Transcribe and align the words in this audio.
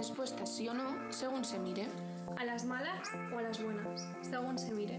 respuesta 0.00 0.44
es 0.44 0.50
sí 0.56 0.66
o 0.66 0.72
no 0.72 0.96
según 1.10 1.44
se 1.44 1.58
mire. 1.58 1.86
¿A 2.38 2.44
las 2.46 2.64
malas 2.64 3.10
o 3.34 3.38
a 3.38 3.42
las 3.42 3.62
buenas? 3.62 4.06
Según 4.22 4.58
se 4.58 4.70
mire. 4.72 4.98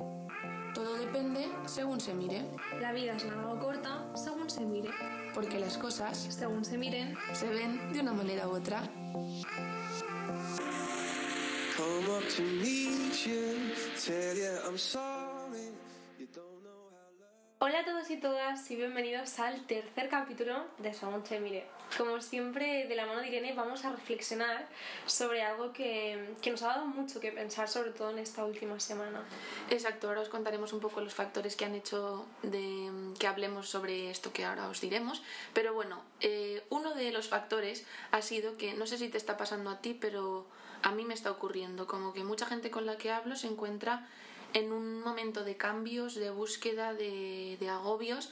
Todo 0.76 0.94
depende 0.96 1.48
según 1.66 2.00
se 2.00 2.14
mire, 2.14 2.46
La 2.80 2.92
vida 2.94 3.14
es 3.18 3.26
larga 3.26 3.48
o 3.52 3.60
corta 3.60 4.06
según 4.14 4.48
se 4.48 4.62
mire. 4.62 4.90
porque 5.34 5.60
las 5.60 5.78
cosas 5.80 6.16
Según 6.30 6.64
se 6.64 6.78
miren, 6.78 7.18
se 7.34 7.50
ven 7.50 7.92
de 7.94 8.00
una 8.00 8.14
manera 8.14 8.48
u 8.48 8.52
otra. 8.52 8.84
Come 11.78 12.08
up 12.16 12.24
to 12.36 12.44
meet 12.44 13.26
you, 13.26 13.74
tell 14.06 14.38
you 14.38 14.52
I'm 14.68 14.78
sorry. 14.78 15.11
Hola 17.72 17.80
a 17.80 17.86
todos 17.86 18.12
y 18.12 18.18
todas 18.18 18.70
y 18.70 18.76
bienvenidos 18.76 19.40
al 19.40 19.66
tercer 19.66 20.10
capítulo 20.10 20.66
de 20.80 20.94
Según 20.94 21.26
se 21.26 21.40
mire. 21.40 21.66
Como 21.98 22.20
siempre, 22.20 22.86
de 22.86 22.96
la 22.98 23.06
mano 23.06 23.22
de 23.22 23.30
Irene 23.30 23.54
vamos 23.54 23.86
a 23.86 23.94
reflexionar 23.94 24.68
sobre 25.06 25.42
algo 25.42 25.72
que, 25.72 26.34
que 26.42 26.52
nos 26.52 26.64
ha 26.64 26.68
dado 26.68 26.86
mucho 26.86 27.22
que 27.22 27.32
pensar, 27.32 27.70
sobre 27.70 27.92
todo 27.92 28.10
en 28.10 28.20
esta 28.20 28.44
última 28.44 28.78
semana. 28.82 29.24
Exacto, 29.70 30.10
ahora 30.10 30.20
os 30.20 30.28
contaremos 30.28 30.74
un 30.74 30.82
poco 30.82 31.00
los 31.00 31.14
factores 31.14 31.56
que 31.56 31.64
han 31.64 31.74
hecho 31.74 32.26
de 32.44 32.92
que 33.18 33.28
hablemos 33.28 33.70
sobre 33.70 34.10
esto 34.10 34.34
que 34.34 34.44
ahora 34.44 34.68
os 34.68 34.82
diremos. 34.82 35.24
Pero 35.54 35.74
bueno, 35.74 36.02
eh, 36.20 36.62
uno 36.70 36.94
de 36.94 37.14
los 37.14 37.30
factores 37.30 37.86
ha 38.12 38.22
sido 38.22 38.58
que, 38.58 38.74
no 38.74 38.86
sé 38.86 38.98
si 38.98 39.08
te 39.08 39.18
está 39.18 39.38
pasando 39.38 39.70
a 39.70 39.80
ti, 39.80 39.98
pero 39.98 40.46
a 40.84 40.92
mí 40.92 41.06
me 41.06 41.14
está 41.14 41.32
ocurriendo, 41.32 41.88
como 41.88 42.12
que 42.12 42.26
mucha 42.26 42.46
gente 42.48 42.70
con 42.70 42.86
la 42.86 42.98
que 42.98 43.12
hablo 43.12 43.38
se 43.38 43.48
encuentra 43.48 44.10
en 44.54 44.72
un 44.74 45.02
momento 45.02 45.44
de 45.44 45.56
cambios, 45.58 46.16
de 46.16 46.30
búsqueda, 46.30 46.94
de, 46.94 47.58
de 47.60 47.70
agobios. 47.70 48.30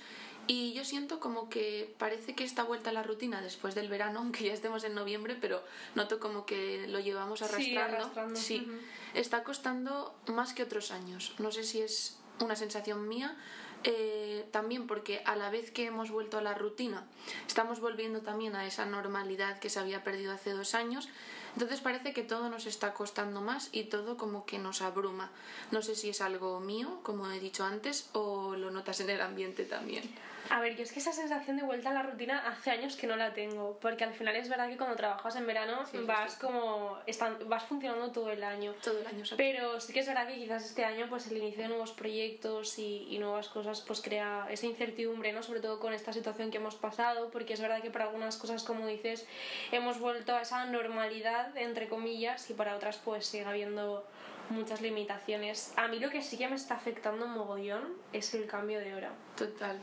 Y 0.48 0.74
yo 0.74 0.84
siento 0.84 1.20
como 1.20 1.48
que 1.50 1.94
parece 2.00 2.34
que 2.34 2.44
esta 2.44 2.64
vuelta 2.64 2.90
a 2.90 2.94
la 2.94 3.04
rutina 3.04 3.42
después 3.42 3.76
del 3.76 3.88
verano, 3.88 4.20
aunque 4.24 4.46
ya 4.46 4.54
estemos 4.54 4.84
en 4.84 4.96
noviembre, 4.96 5.38
pero 5.40 5.64
noto 5.96 6.20
como 6.20 6.46
que 6.46 6.88
lo 6.88 7.00
llevamos 7.00 7.40
Sí, 7.40 7.46
arrastrando. 7.46 7.98
arrastrando, 7.98 8.36
Sí, 8.40 8.66
ujú. 8.68 8.78
está 9.14 9.44
costando 9.44 10.16
más 10.28 10.54
que 10.54 10.64
otros 10.64 10.92
años. 10.92 11.34
No 11.40 11.52
sé 11.52 11.64
si 11.64 11.82
es 11.82 12.18
una 12.40 12.56
sensación 12.56 13.08
mía, 13.08 13.36
eh, 13.84 14.46
también 14.52 14.88
porque 14.88 15.22
a 15.26 15.36
la 15.36 15.50
vez 15.50 15.72
que 15.72 15.86
hemos 15.86 16.10
vuelto 16.10 16.38
a 16.38 16.42
la 16.42 16.54
rutina, 16.54 17.06
estamos 17.48 17.80
volviendo 17.80 18.22
también 18.22 18.56
a 18.56 18.66
esa 18.66 18.86
normalidad 18.86 19.60
que 19.60 19.70
se 19.70 19.80
había 19.80 20.04
perdido 20.04 20.32
hace 20.34 20.52
dos 20.52 20.74
años. 20.74 21.08
Entonces 21.54 21.82
parece 21.82 22.14
que 22.14 22.24
todo 22.24 22.50
nos 22.50 22.66
está 22.66 22.94
costando 22.94 23.42
más 23.42 23.70
y 23.72 23.86
todo 23.86 24.18
como 24.18 24.46
que 24.46 24.60
nos 24.60 24.82
abruma. 24.82 25.32
No 25.72 25.82
sé 25.82 25.96
si 25.96 26.10
es 26.10 26.22
algo 26.22 26.60
mío, 26.60 27.00
como 27.04 27.30
he 27.30 27.40
dicho 27.40 27.64
antes, 27.64 28.10
o 28.14 28.56
lo 28.56 28.72
notas 28.72 29.00
en 29.02 29.10
el 29.10 29.22
ambiente 29.22 29.66
también. 29.66 30.04
A 30.50 30.60
ver, 30.62 30.76
yo 30.76 30.84
es 30.84 30.92
que 30.92 31.00
esa 31.00 31.14
sensación 31.14 31.58
de 31.58 31.64
vuelta 31.64 31.92
a 31.92 31.94
la 31.94 32.02
rutina 32.02 32.44
hace 32.48 32.72
años 32.72 32.96
que 32.96 33.06
no 33.06 33.16
la 33.16 33.34
tengo, 33.34 33.78
porque 33.80 34.04
al 34.04 34.14
final 34.14 34.36
es 34.36 34.50
verdad 34.50 34.68
que 34.68 34.78
cuando 34.78 34.96
trabajas 34.96 35.36
en 35.36 35.46
verano 35.46 35.86
Sí, 35.86 35.98
vas 36.06 36.36
como 36.36 36.98
están, 37.06 37.38
vas 37.48 37.64
funcionando 37.64 38.12
todo 38.12 38.32
el 38.32 38.44
año. 38.44 38.74
Todo 38.84 39.00
el 39.00 39.08
año. 39.08 39.24
Pero 39.38 39.80
sí 39.80 39.94
que 39.94 40.00
es 40.00 40.08
verdad 40.08 40.28
que 40.28 40.36
quizás 40.36 40.66
este 40.66 40.84
año 40.86 41.06
pues 41.08 41.28
el 41.28 41.38
inicio 41.38 41.64
de 41.64 41.70
nuevos 41.70 41.92
proyectos 41.92 42.80
y, 42.80 43.08
y 43.10 43.20
nuevas 43.20 43.48
cosas 43.50 43.82
pues 43.82 44.02
crea 44.02 44.48
esa 44.50 44.66
incertidumbre, 44.66 45.34
¿no? 45.34 45.44
Sobre 45.44 45.60
todo 45.60 45.80
con 45.80 45.94
esta 45.94 46.14
situación 46.14 46.50
que 46.50 46.58
hemos 46.58 46.76
pasado, 46.76 47.30
porque 47.30 47.54
es 47.54 47.62
verdad 47.62 47.82
que 47.82 47.92
para 47.92 48.06
algunas 48.06 48.38
cosas, 48.38 48.64
como 48.64 48.88
dices, 48.88 49.28
hemos 49.72 50.00
vuelto 50.00 50.36
a 50.36 50.42
esa 50.42 50.66
normalidad, 50.66 51.56
entre 51.58 51.88
comillas, 51.88 52.50
y 52.50 52.54
para 52.54 52.76
otras 52.76 52.98
pues 52.98 53.28
sigue 53.28 53.46
habiendo 53.46 54.06
muchas 54.50 54.82
limitaciones. 54.82 55.74
A 55.76 55.88
mí 55.88 56.00
lo 56.00 56.10
que 56.10 56.22
sí 56.22 56.38
que 56.38 56.48
me 56.48 56.56
está 56.56 56.76
afectando 56.76 57.28
mogollón 57.28 57.94
es 58.14 58.34
el 58.34 58.48
cambio 58.48 58.80
de 58.80 58.96
hora. 58.96 59.12
Total. 59.38 59.78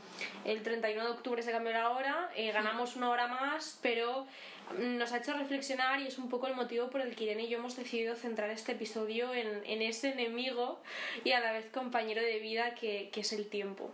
El 0.45 0.61
31 0.63 1.03
de 1.03 1.11
octubre 1.11 1.41
se 1.41 1.51
cambió 1.51 1.73
la 1.73 1.91
hora, 1.91 2.29
eh, 2.35 2.51
ganamos 2.51 2.95
una 2.95 3.09
hora 3.09 3.27
más, 3.27 3.79
pero 3.81 4.27
nos 4.77 5.13
ha 5.13 5.17
hecho 5.17 5.33
reflexionar 5.33 6.01
y 6.01 6.07
es 6.07 6.17
un 6.17 6.29
poco 6.29 6.47
el 6.47 6.55
motivo 6.55 6.89
por 6.89 7.01
el 7.01 7.15
que 7.15 7.25
Irene 7.25 7.43
y 7.43 7.49
yo 7.49 7.57
hemos 7.57 7.75
decidido 7.75 8.15
centrar 8.15 8.49
este 8.49 8.73
episodio 8.73 9.33
en, 9.33 9.63
en 9.65 9.81
ese 9.81 10.09
enemigo 10.09 10.79
y 11.23 11.31
a 11.31 11.39
la 11.39 11.53
vez 11.53 11.67
compañero 11.71 12.21
de 12.21 12.39
vida 12.39 12.75
que, 12.75 13.09
que 13.11 13.21
es 13.21 13.31
el 13.33 13.47
tiempo. 13.47 13.89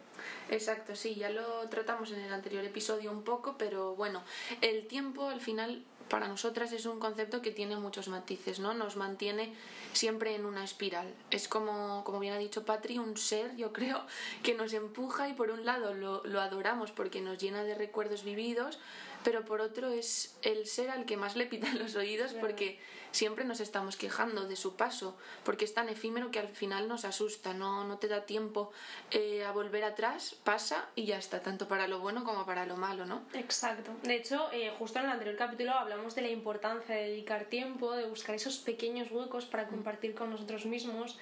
Exacto, 0.49 0.95
sí, 0.95 1.15
ya 1.15 1.29
lo 1.29 1.67
tratamos 1.69 2.11
en 2.11 2.21
el 2.21 2.33
anterior 2.33 2.63
episodio 2.65 3.11
un 3.11 3.23
poco, 3.23 3.55
pero 3.57 3.95
bueno, 3.95 4.23
el 4.61 4.87
tiempo 4.87 5.29
al 5.29 5.41
final 5.41 5.83
para 6.09 6.27
nosotras 6.27 6.71
es 6.71 6.85
un 6.85 6.99
concepto 6.99 7.41
que 7.41 7.51
tiene 7.51 7.75
muchos 7.77 8.07
matices, 8.07 8.59
¿no? 8.59 8.73
Nos 8.73 8.95
mantiene 8.95 9.53
siempre 9.93 10.35
en 10.35 10.45
una 10.45 10.63
espiral. 10.63 11.13
Es 11.31 11.47
como, 11.47 12.03
como 12.03 12.19
bien 12.19 12.33
ha 12.33 12.37
dicho 12.37 12.65
Patri, 12.65 12.99
un 12.99 13.17
ser, 13.17 13.55
yo 13.55 13.73
creo, 13.73 14.01
que 14.43 14.53
nos 14.53 14.73
empuja 14.73 15.29
y 15.29 15.33
por 15.33 15.49
un 15.49 15.65
lado 15.65 15.93
lo, 15.93 16.23
lo 16.25 16.41
adoramos 16.41 16.91
porque 16.91 17.21
nos 17.21 17.37
llena 17.37 17.63
de 17.63 17.75
recuerdos 17.75 18.23
vividos, 18.23 18.79
pero 19.23 19.45
por 19.45 19.61
otro 19.61 19.89
es 19.89 20.35
el 20.41 20.67
ser 20.67 20.89
al 20.89 21.05
que 21.05 21.17
más 21.17 21.35
le 21.35 21.45
pitan 21.45 21.79
los 21.79 21.95
oídos 21.95 22.33
porque 22.33 22.79
siempre 23.13 23.45
nos 23.45 23.59
estamos 23.59 23.95
quejando 23.95 24.47
de 24.47 24.55
su 24.55 24.75
paso, 24.75 25.15
porque 25.45 25.65
es 25.65 25.73
tan 25.73 25.87
efímero 25.87 26.31
que 26.31 26.39
al 26.39 26.49
final 26.49 26.87
nos 26.87 27.05
asusta, 27.05 27.53
no, 27.53 27.85
no 27.85 27.97
te 27.99 28.07
da 28.07 28.25
tiempo 28.25 28.71
eh, 29.11 29.45
a 29.45 29.51
volver 29.51 29.83
atrás, 29.83 30.35
pasa 30.43 30.89
y 30.95 31.05
ya 31.05 31.17
está, 31.17 31.41
tanto 31.41 31.67
para 31.67 31.87
lo 31.87 31.99
bueno 31.99 32.23
como 32.23 32.45
para 32.45 32.65
lo 32.65 32.75
malo, 32.75 33.05
¿no? 33.05 33.21
Exacto. 33.33 33.91
De 34.01 34.15
hecho, 34.15 34.49
eh, 34.51 34.73
justo 34.79 34.99
en 34.99 35.05
el 35.05 35.11
anterior 35.11 35.37
capítulo 35.37 35.73
hablamos 35.73 36.15
de 36.15 36.23
la 36.23 36.29
importancia 36.29 36.95
de 36.95 37.09
dedicar 37.09 37.45
tiempo, 37.45 37.93
de 37.93 38.07
buscar 38.07 38.35
esos 38.35 38.57
pequeños 38.57 39.11
huecos 39.11 39.45
para 39.45 39.67
compartir 39.67 40.15
con 40.15 40.31
nosotros 40.31 40.65
mismos. 40.65 41.17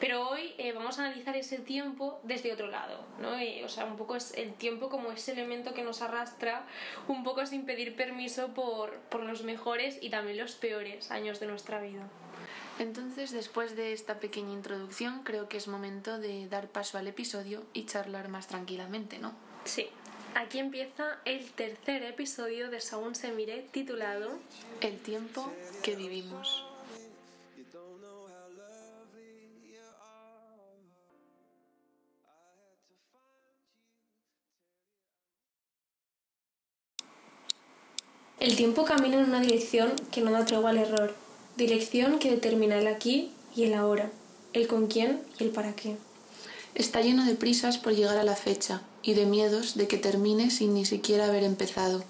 Pero 0.00 0.28
hoy 0.28 0.54
eh, 0.58 0.72
vamos 0.72 0.98
a 0.98 1.04
analizar 1.06 1.36
ese 1.36 1.58
tiempo 1.58 2.20
desde 2.22 2.52
otro 2.52 2.68
lado, 2.68 3.04
¿no? 3.20 3.30
O 3.64 3.68
sea, 3.68 3.84
un 3.84 3.96
poco 3.96 4.16
es 4.16 4.32
el 4.34 4.54
tiempo 4.54 4.88
como 4.88 5.10
ese 5.10 5.32
elemento 5.32 5.74
que 5.74 5.82
nos 5.82 6.02
arrastra, 6.02 6.64
un 7.08 7.24
poco 7.24 7.44
sin 7.46 7.64
pedir 7.64 7.96
permiso 7.96 8.54
por, 8.54 8.94
por 9.10 9.22
los 9.22 9.42
mejores 9.42 9.98
y 10.00 10.10
también 10.10 10.38
los 10.38 10.54
peores 10.54 11.10
años 11.10 11.27
de 11.36 11.46
nuestra 11.46 11.80
vida. 11.80 12.08
Entonces, 12.78 13.32
después 13.32 13.76
de 13.76 13.92
esta 13.92 14.20
pequeña 14.20 14.52
introducción, 14.52 15.22
creo 15.24 15.48
que 15.48 15.56
es 15.56 15.68
momento 15.68 16.18
de 16.18 16.48
dar 16.48 16.68
paso 16.68 16.96
al 16.96 17.08
episodio 17.08 17.64
y 17.72 17.86
charlar 17.86 18.28
más 18.28 18.46
tranquilamente, 18.46 19.18
¿no? 19.18 19.34
Sí. 19.64 19.88
Aquí 20.34 20.58
empieza 20.58 21.18
el 21.24 21.50
tercer 21.52 22.02
episodio 22.04 22.70
de 22.70 22.80
Según 22.80 23.14
se 23.14 23.32
mire, 23.32 23.66
titulado 23.72 24.38
El 24.80 24.98
tiempo 24.98 25.52
que 25.82 25.96
vivimos. 25.96 26.67
El 38.40 38.54
tiempo 38.54 38.84
camina 38.84 39.16
en 39.16 39.24
una 39.24 39.40
dirección 39.40 39.90
que 40.12 40.20
no 40.20 40.30
da 40.30 40.44
tregua 40.44 40.70
al 40.70 40.78
error, 40.78 41.12
dirección 41.56 42.20
que 42.20 42.30
determina 42.30 42.78
el 42.78 42.86
aquí 42.86 43.32
y 43.56 43.64
el 43.64 43.74
ahora, 43.74 44.12
el 44.52 44.68
con 44.68 44.86
quién 44.86 45.20
y 45.40 45.44
el 45.44 45.50
para 45.50 45.74
qué. 45.74 45.96
Está 46.76 47.00
lleno 47.00 47.24
de 47.24 47.34
prisas 47.34 47.78
por 47.78 47.94
llegar 47.94 48.16
a 48.16 48.22
la 48.22 48.36
fecha 48.36 48.82
y 49.02 49.14
de 49.14 49.26
miedos 49.26 49.76
de 49.76 49.88
que 49.88 49.98
termine 49.98 50.50
sin 50.50 50.72
ni 50.74 50.84
siquiera 50.84 51.26
haber 51.26 51.42
empezado. 51.42 52.04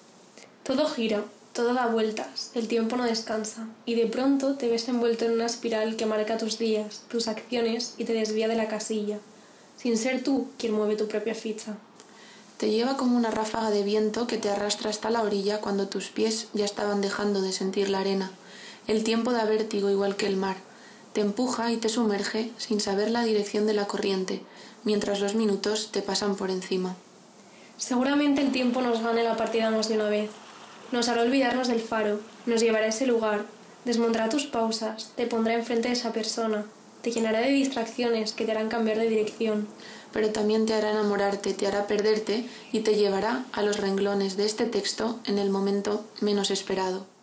Todo 0.65 0.87
gira, 0.87 1.25
todo 1.55 1.73
da 1.73 1.87
vueltas, 1.87 2.51
el 2.55 2.69
tiempo 2.69 2.97
no 2.97 3.05
descansa, 3.05 3.67
y 3.87 3.95
de 3.95 4.05
pronto 4.05 4.57
te 4.57 4.69
ves 4.69 4.87
envuelto 4.89 5.25
en 5.25 5.33
una 5.33 5.47
espiral 5.47 5.97
que 5.97 6.05
marca 6.05 6.37
tus 6.37 6.59
días, 6.59 7.05
tus 7.09 7.27
acciones 7.27 7.95
y 7.97 8.05
te 8.05 8.13
desvía 8.13 8.49
de 8.49 8.57
la 8.57 8.69
casilla, 8.69 9.19
sin 9.79 9.97
ser 9.97 10.23
tú 10.23 10.49
quien 10.59 10.75
mueve 10.75 10.97
tu 10.97 11.09
propia 11.09 11.35
ficha. 11.35 11.79
Te 12.59 12.71
lleva 12.71 12.97
como 12.97 13.17
una 13.17 13.31
ráfaga 13.31 13.71
de 13.71 13.85
viento 13.85 14.27
que 14.27 14.37
te 14.37 14.51
arrastra 14.51 14.91
hasta 14.91 15.11
la 15.11 15.23
orilla 15.23 15.61
cuando 15.61 15.87
tus 15.87 16.09
pies 16.09 16.49
ya 16.55 16.65
estaban 16.65 17.01
dejando 17.01 17.41
de 17.41 17.53
sentir 17.53 17.89
la 17.89 18.01
arena. 18.01 18.33
El 18.89 19.05
tiempo 19.05 19.31
da 19.31 19.45
vértigo 19.45 19.91
igual 19.91 20.17
que 20.17 20.27
el 20.27 20.37
mar. 20.37 20.57
Te 21.13 21.21
empuja 21.21 21.71
y 21.71 21.77
te 21.77 21.89
sumerge 21.89 22.51
sin 22.59 22.81
saber 22.81 23.13
la 23.13 23.23
dirección 23.23 23.69
de 23.69 23.75
la 23.75 23.87
corriente, 23.87 24.43
mientras 24.83 25.21
los 25.21 25.37
minutos 25.37 25.91
te 25.93 26.03
pasan 26.03 26.35
por 26.35 26.51
encima. 26.51 26.97
Seguramente 27.77 28.43
el 28.43 28.51
tiempo 28.51 28.83
nos 28.83 29.03
gane 29.03 29.23
la 29.23 29.37
partida 29.37 29.71
más 29.71 29.89
de 29.89 29.95
una 29.95 30.09
vez. 30.09 30.31
Nos 30.91 31.09
hará 31.09 31.23
olvidarnos 31.23 31.69
del 31.69 31.81
faro, 31.81 32.19
nos 32.45 32.61
llevará 32.61 32.87
a 32.87 32.89
ese 32.89 33.07
lugar, 33.07 33.45
desmontará 33.85 34.29
tus 34.31 34.47
pausas, 34.47 35.13
te 35.15 35.29
pondrá 35.29 35.55
enfrente 35.55 35.87
de 35.87 35.95
esa 35.95 36.13
persona, 36.13 36.65
te 37.03 37.11
llenará 37.11 37.41
de 37.41 37.51
distracciones 37.51 38.33
que 38.33 38.45
te 38.45 38.53
harán 38.53 38.69
cambiar 38.69 38.99
de 38.99 39.09
dirección. 39.09 39.69
Pero 40.13 40.31
también 40.31 40.67
te 40.67 40.75
hará 40.75 40.91
enamorarte, 40.91 41.55
te 41.55 41.67
hará 41.67 41.87
perderte 41.87 42.45
y 42.73 42.81
te 42.81 42.95
llevará 42.95 43.45
a 43.53 43.63
los 43.63 43.79
renglones 43.79 44.37
de 44.37 44.47
este 44.47 44.67
texto 44.67 45.21
en 45.25 45.39
el 45.39 45.51
momento 45.51 46.05
menos 46.21 46.51
esperado. 46.51 47.18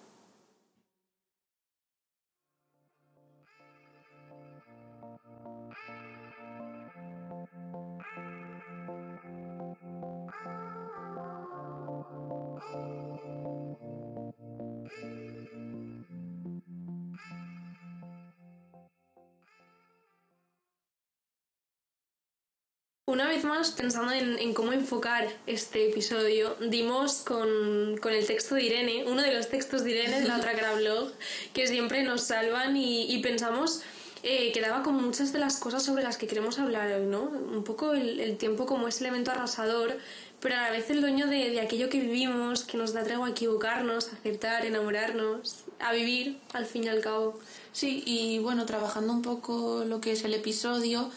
Pensando 23.71 24.11
en, 24.13 24.37
en 24.39 24.53
cómo 24.53 24.73
enfocar 24.73 25.27
este 25.47 25.89
episodio, 25.89 26.55
dimos 26.69 27.17
con, 27.17 27.97
con 27.97 28.13
el 28.13 28.25
texto 28.25 28.55
de 28.55 28.63
Irene, 28.63 29.05
uno 29.07 29.21
de 29.21 29.33
los 29.33 29.49
textos 29.49 29.83
de 29.83 29.91
Irene 29.91 30.21
de 30.21 30.27
la 30.27 30.37
otra 30.37 30.53
cara 30.53 30.75
blog, 30.75 31.11
que 31.53 31.67
siempre 31.67 32.03
nos 32.03 32.21
salvan 32.21 32.77
y, 32.77 33.11
y 33.11 33.21
pensamos 33.21 33.81
eh, 34.23 34.51
que 34.51 34.61
daba 34.61 34.83
con 34.83 34.95
muchas 34.95 35.33
de 35.33 35.39
las 35.39 35.57
cosas 35.57 35.83
sobre 35.83 36.03
las 36.03 36.17
que 36.17 36.27
queremos 36.27 36.59
hablar 36.59 36.91
hoy, 36.91 37.05
¿no? 37.05 37.23
Un 37.23 37.63
poco 37.63 37.93
el, 37.93 38.19
el 38.19 38.37
tiempo 38.37 38.65
como 38.65 38.87
ese 38.87 39.03
elemento 39.03 39.31
arrasador, 39.31 39.97
pero 40.39 40.55
a 40.55 40.61
la 40.61 40.71
vez 40.71 40.89
el 40.89 41.01
dueño 41.01 41.27
de, 41.27 41.49
de 41.49 41.59
aquello 41.59 41.89
que 41.89 41.99
vivimos, 41.99 42.63
que 42.63 42.77
nos 42.77 42.93
da 42.93 43.03
tregua 43.03 43.27
a 43.27 43.31
equivocarnos, 43.31 44.09
a 44.09 44.15
acertar, 44.15 44.65
enamorarnos, 44.65 45.63
a 45.79 45.91
vivir, 45.91 46.37
al 46.53 46.65
fin 46.65 46.83
y 46.83 46.87
al 46.87 47.01
cabo. 47.01 47.39
Sí, 47.71 48.03
y 48.05 48.39
bueno, 48.39 48.65
trabajando 48.65 49.11
un 49.11 49.21
poco 49.21 49.83
lo 49.85 50.01
que 50.01 50.11
es 50.11 50.23
el 50.23 50.33
episodio, 50.33 51.11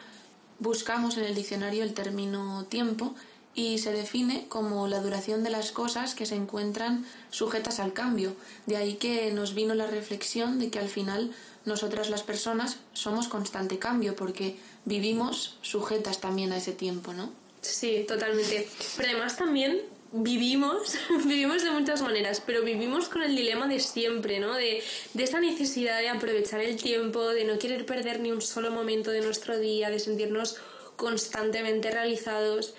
buscamos 0.59 1.17
en 1.17 1.25
el 1.25 1.35
diccionario 1.35 1.85
el 1.85 1.95
término 1.95 2.65
tiempo 2.69 3.15
y 3.55 3.79
se 3.79 3.93
define 3.93 4.47
como 4.49 4.87
la 4.87 5.01
duración 5.01 5.43
de 5.43 5.51
las 5.51 5.73
cosas 5.73 6.15
que 6.15 6.27
se 6.27 6.37
encuentran 6.37 7.05
sujetas 7.31 7.81
al 7.81 7.93
cambio. 7.93 8.35
De 8.67 8.77
ahí 8.77 8.95
que 8.95 9.33
nos 9.33 9.55
vino 9.55 9.75
la 9.75 9.87
reflexión 9.87 10.61
de 10.61 10.71
que 10.71 10.79
al 10.79 10.89
final 10.89 11.33
nosotras 11.65 12.09
las 12.09 12.23
personas 12.23 12.77
somos 12.93 13.29
constante 13.29 13.79
cambio 13.79 14.15
porque 14.15 14.57
vivimos 14.85 15.57
sujetas 15.63 16.21
también 16.21 16.53
a 16.53 16.59
ese 16.59 16.73
tiempo, 16.73 17.13
¿no? 17.13 17.31
Sí, 17.61 18.05
totalmente. 18.07 18.69
Pero 18.97 19.11
además 19.11 19.37
también 19.37 19.81
vivimos, 20.13 20.95
vivimos 21.27 21.63
de 21.63 21.71
muchas 21.71 22.03
maneras, 22.03 22.43
pero 22.45 22.63
vivimos 22.63 23.09
con 23.09 23.23
el 23.23 23.37
dilema 23.37 23.67
de 23.69 23.81
siempre, 23.81 24.41
¿no? 24.41 24.55
De, 24.55 24.83
de 25.15 25.23
esa 25.23 25.41
necesidad 25.41 25.99
de 26.01 26.09
aprovechar 26.09 26.61
el 26.61 26.77
tiempo, 26.77 27.29
de 27.29 27.45
no 27.45 27.59
querer 27.59 27.85
perder 27.87 28.21
ni 28.21 28.33
un 28.33 28.41
solo 28.41 28.71
momento 28.71 29.11
de 29.11 29.21
nuestro 29.21 29.59
día, 29.59 29.91
de 29.91 29.99
sentirnos 29.99 30.57
constantemente 30.97 31.91
realizados. 31.91 32.75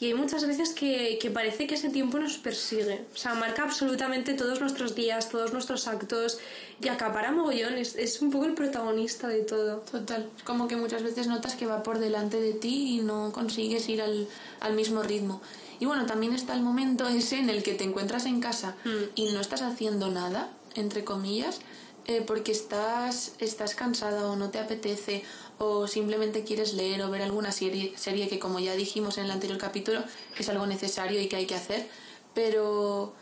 Y 0.00 0.06
hay 0.06 0.14
muchas 0.14 0.46
veces 0.46 0.70
que, 0.70 1.18
que 1.20 1.30
parece 1.30 1.66
que 1.66 1.76
ese 1.76 1.88
tiempo 1.88 2.18
nos 2.18 2.36
persigue. 2.36 3.04
O 3.14 3.16
sea, 3.16 3.34
marca 3.34 3.62
absolutamente 3.62 4.34
todos 4.34 4.60
nuestros 4.60 4.94
días, 4.94 5.28
todos 5.28 5.52
nuestros 5.52 5.86
actos 5.86 6.40
y 6.82 6.88
acapara 6.88 7.30
mogollón. 7.30 7.74
Es, 7.74 7.94
es 7.94 8.20
un 8.20 8.30
poco 8.30 8.44
el 8.46 8.54
protagonista 8.54 9.28
de 9.28 9.42
todo. 9.42 9.78
Total. 9.90 10.28
Es 10.36 10.42
como 10.42 10.66
que 10.66 10.76
muchas 10.76 11.04
veces 11.04 11.28
notas 11.28 11.54
que 11.54 11.66
va 11.66 11.84
por 11.84 12.00
delante 12.00 12.40
de 12.40 12.54
ti 12.54 12.98
y 12.98 13.02
no 13.02 13.30
consigues 13.32 13.88
ir 13.88 14.02
al, 14.02 14.26
al 14.60 14.74
mismo 14.74 15.02
ritmo. 15.02 15.40
Y 15.80 15.86
bueno, 15.86 16.06
también 16.06 16.32
está 16.32 16.54
el 16.54 16.62
momento 16.62 17.06
ese 17.08 17.38
en 17.38 17.50
el 17.50 17.62
que 17.62 17.74
te 17.74 17.84
encuentras 17.84 18.26
en 18.26 18.40
casa 18.40 18.76
Mm. 18.84 18.90
y 19.14 19.32
no 19.32 19.40
estás 19.40 19.62
haciendo 19.62 20.10
nada, 20.10 20.50
entre 20.74 21.04
comillas, 21.04 21.60
eh, 22.06 22.22
porque 22.26 22.52
estás, 22.52 23.32
estás 23.38 23.74
cansada 23.74 24.26
o 24.28 24.36
no 24.36 24.50
te 24.50 24.58
apetece 24.58 25.22
o 25.58 25.86
simplemente 25.86 26.44
quieres 26.44 26.74
leer 26.74 27.00
o 27.02 27.10
ver 27.10 27.22
alguna 27.22 27.50
serie, 27.52 27.94
serie 27.96 28.28
que 28.28 28.38
como 28.38 28.58
ya 28.60 28.74
dijimos 28.74 29.16
en 29.18 29.24
el 29.24 29.30
anterior 29.30 29.58
capítulo 29.58 30.02
es 30.38 30.48
algo 30.48 30.66
necesario 30.66 31.20
y 31.20 31.28
que 31.28 31.36
hay 31.36 31.46
que 31.46 31.54
hacer, 31.54 31.88
pero 32.34 33.14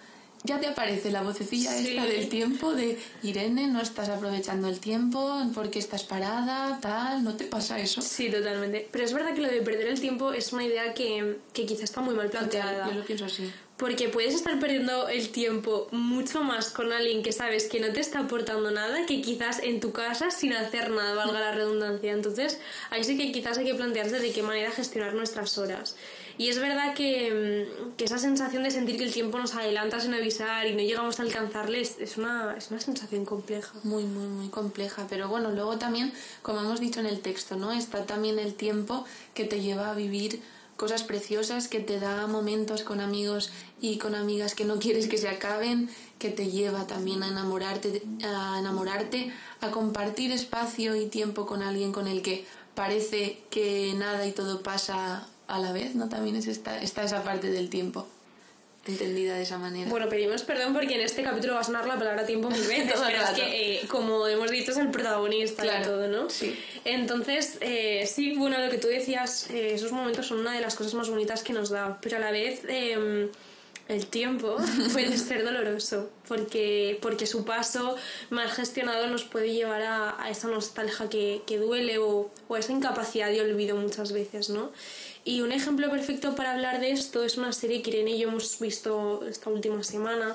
ya 0.45 0.59
te 0.61 0.67
aparece 0.67 1.11
la 1.11 1.23
vocecilla 1.23 1.73
Sí. 1.73 1.89
esta 1.91 2.07
del 2.07 2.29
tiempo 2.29 2.73
de 2.73 2.99
Irene, 3.23 3.67
no 3.69 3.81
estás 3.81 4.09
aprovechando 4.09 4.69
el 4.69 4.81
tiempo 4.81 5.41
porque 5.55 5.79
estás 5.79 6.03
parada, 6.05 6.79
tal, 6.81 7.23
¿no 7.23 7.35
te 7.37 7.45
pasa 7.45 7.79
eso? 7.79 8.03
Sí, 8.03 8.31
totalmente. 8.31 8.89
Pero 8.91 9.05
es 9.05 9.13
verdad 9.13 9.35
que 9.35 9.41
lo 9.41 9.49
de 9.49 9.63
perder 9.63 9.89
el 9.89 10.01
tiempo 10.01 10.33
es 10.33 10.53
una 10.53 10.65
idea 10.65 10.95
que, 10.95 11.39
que 11.53 11.67
quizá 11.67 11.85
está 11.85 12.01
muy 12.01 12.15
mal 12.15 12.29
planteada. 12.31 12.89
Yo 12.89 12.95
lo 12.95 13.05
pienso 13.05 13.25
así. 13.27 13.51
Porque 13.77 14.09
puedes 14.09 14.35
estar 14.35 14.61
perdiendo 14.61 15.09
el 15.09 15.31
tiempo 15.31 15.89
mucho 15.91 16.43
más 16.45 16.71
con 16.71 16.93
alguien 16.93 17.23
que 17.23 17.33
sabes 17.33 17.65
que 17.69 17.81
no 17.81 17.93
te 17.93 17.99
está 18.01 18.21
aportando 18.21 18.71
nada 18.71 19.07
que 19.07 19.21
quizás 19.23 19.61
en 19.61 19.81
tu 19.81 19.93
casa 19.93 20.31
sin 20.31 20.53
hacer 20.53 20.91
nada, 20.91 21.15
valga 21.15 21.41
la 21.41 21.53
redundancia. 21.53 22.13
Entonces, 22.13 22.61
ahí 22.91 23.03
sí 23.03 23.17
que 23.17 23.33
quizás 23.33 23.59
hay 23.59 23.65
que 23.65 23.75
plantearse 23.75 24.21
de 24.21 24.31
qué 24.33 24.43
manera 24.43 24.71
gestionar 24.71 25.15
nuestras 25.15 25.59
horas. 25.59 25.97
Y 26.43 26.49
es 26.49 26.59
verdad 26.59 26.93
que, 26.93 27.69
mm, 27.71 27.93
que 27.97 28.05
esa 28.05 28.19
sensación 28.19 28.65
de 28.65 28.73
sentir 28.73 28.97
que 28.97 29.05
el 29.05 29.13
tiempo 29.13 29.39
nos 29.39 29.55
adelanta 29.55 30.01
sin 30.01 30.13
avisar 30.13 30.67
y 30.67 30.73
no 30.73 30.81
llegamos 30.81 31.21
a 31.21 31.23
alcanzarle 31.23 31.81
es, 31.81 32.17
una, 32.17 32.57
es 32.59 32.69
una 32.73 32.81
sensación 32.81 33.25
compleja. 33.25 33.73
Muy, 33.85 34.03
muy, 34.03 34.27
muy 34.27 34.49
compleja. 34.49 35.07
Pero 35.09 35.29
bueno, 35.29 35.53
luego 35.53 35.79
también, 35.79 36.13
como 36.43 36.59
hemos 36.59 36.81
dicho 36.81 36.99
en 36.99 37.07
el 37.07 37.21
texto, 37.21 37.55
¿no? 37.55 37.71
Está 37.71 38.07
también 38.07 38.41
el 38.41 38.55
tiempo 38.55 39.05
que 39.35 39.45
te 39.45 39.61
lleva 39.61 39.93
a 39.93 39.95
vivir 39.95 40.43
cosas 40.77 41.05
preciosas, 41.05 41.69
que 41.69 41.79
te 41.79 42.01
da 42.01 42.27
momentos 42.27 42.83
con 42.83 43.01
amigos 43.01 43.53
y 43.81 43.99
con 43.99 44.17
amigas 44.17 44.57
que 44.57 44.65
no 44.65 44.81
quieres 44.81 45.07
que 45.07 45.19
se 45.19 45.29
acaben, 45.29 45.91
que 46.19 46.31
te 46.31 46.51
lleva 46.51 46.89
también 46.89 47.23
a 47.23 47.29
enamorarte, 47.29 48.03
a 48.25 48.59
enamorarte, 48.59 49.33
a 49.61 49.71
compartir 49.71 50.33
espacio 50.33 50.97
y 50.97 51.07
tiempo 51.07 51.47
con 51.47 51.63
alguien 51.63 51.93
con 51.93 52.09
el 52.09 52.21
que 52.21 52.45
parece 52.75 53.39
que 53.49 53.95
nada 53.97 54.27
y 54.27 54.33
todo 54.33 54.65
pasa 54.65 55.29
a 55.53 55.59
la 55.59 55.73
vez, 55.73 55.95
¿no? 55.95 56.09
También 56.09 56.37
es 56.37 56.47
esta, 56.47 56.81
está 56.81 57.03
esa 57.05 57.23
parte 57.23 57.51
del 57.51 57.69
tiempo, 57.69 58.07
entendida 58.87 59.35
de 59.37 59.43
esa 59.43 59.59
manera. 59.59 59.89
Bueno, 59.91 60.09
pedimos 60.09 60.43
perdón 60.45 60.73
porque 60.73 60.95
en 60.95 61.03
este 61.03 61.23
capítulo 61.23 61.55
va 61.55 61.61
a 61.61 61.65
sonar 61.65 61.87
la 61.87 61.99
palabra 61.99 62.25
tiempo 62.25 62.49
mil 62.49 62.67
veces, 62.67 62.95
pero 63.07 63.23
es 63.23 63.31
que, 63.31 63.81
eh, 63.81 63.87
como 63.87 64.27
hemos 64.27 64.51
dicho, 64.51 64.71
es 64.73 64.79
el 64.79 64.91
protagonista 64.91 65.63
Claro, 65.63 65.99
de 65.99 66.09
todo, 66.09 66.23
¿no? 66.23 66.31
sí. 66.31 66.59
Entonces, 66.85 67.59
eh, 67.61 68.09
sí, 68.11 68.35
bueno, 68.35 68.59
lo 68.65 68.71
que 68.71 68.79
tú 68.79 68.89
decías, 68.89 69.51
eh, 69.51 69.75
esos 69.75 69.93
momentos 69.93 70.27
son 70.27 70.41
una 70.41 70.55
de 70.55 70.63
las 70.63 70.75
cosas 70.75 70.95
más 70.95 71.11
bonitas 71.11 71.43
que 71.43 71.53
nos 71.53 71.69
da, 71.69 71.99
pero 72.01 72.17
a 72.17 72.21
la 72.21 72.31
vez 72.31 72.63
eh, 72.67 73.29
el 73.89 74.07
tiempo 74.07 74.57
puede 74.93 75.19
ser 75.19 75.45
doloroso, 75.45 76.09
porque, 76.27 76.99
porque 77.03 77.27
su 77.27 77.45
paso 77.45 77.97
mal 78.31 78.49
gestionado 78.49 79.07
nos 79.07 79.25
puede 79.25 79.53
llevar 79.53 79.83
a, 79.83 80.23
a 80.23 80.31
esa 80.31 80.49
nostalgia 80.49 81.11
que, 81.11 81.43
que 81.47 81.59
duele 81.59 81.99
o, 81.99 82.31
o 82.49 82.55
a 82.55 82.59
esa 82.59 82.73
incapacidad 82.73 83.29
de 83.29 83.43
olvido 83.43 83.77
muchas 83.77 84.13
veces, 84.13 84.49
¿no? 84.49 84.73
Y 85.25 85.41
un 85.41 85.53
ejemplo 85.53 85.89
perfecto 85.91 86.35
para 86.35 86.53
hablar 86.53 86.81
de 86.81 86.91
esto 86.91 87.23
es 87.23 87.37
una 87.37 87.53
serie 87.53 87.83
que 87.83 87.91
Irene 87.91 88.13
y 88.13 88.19
yo 88.19 88.29
hemos 88.29 88.59
visto 88.59 89.25
esta 89.29 89.51
última 89.51 89.83
semana. 89.85 90.35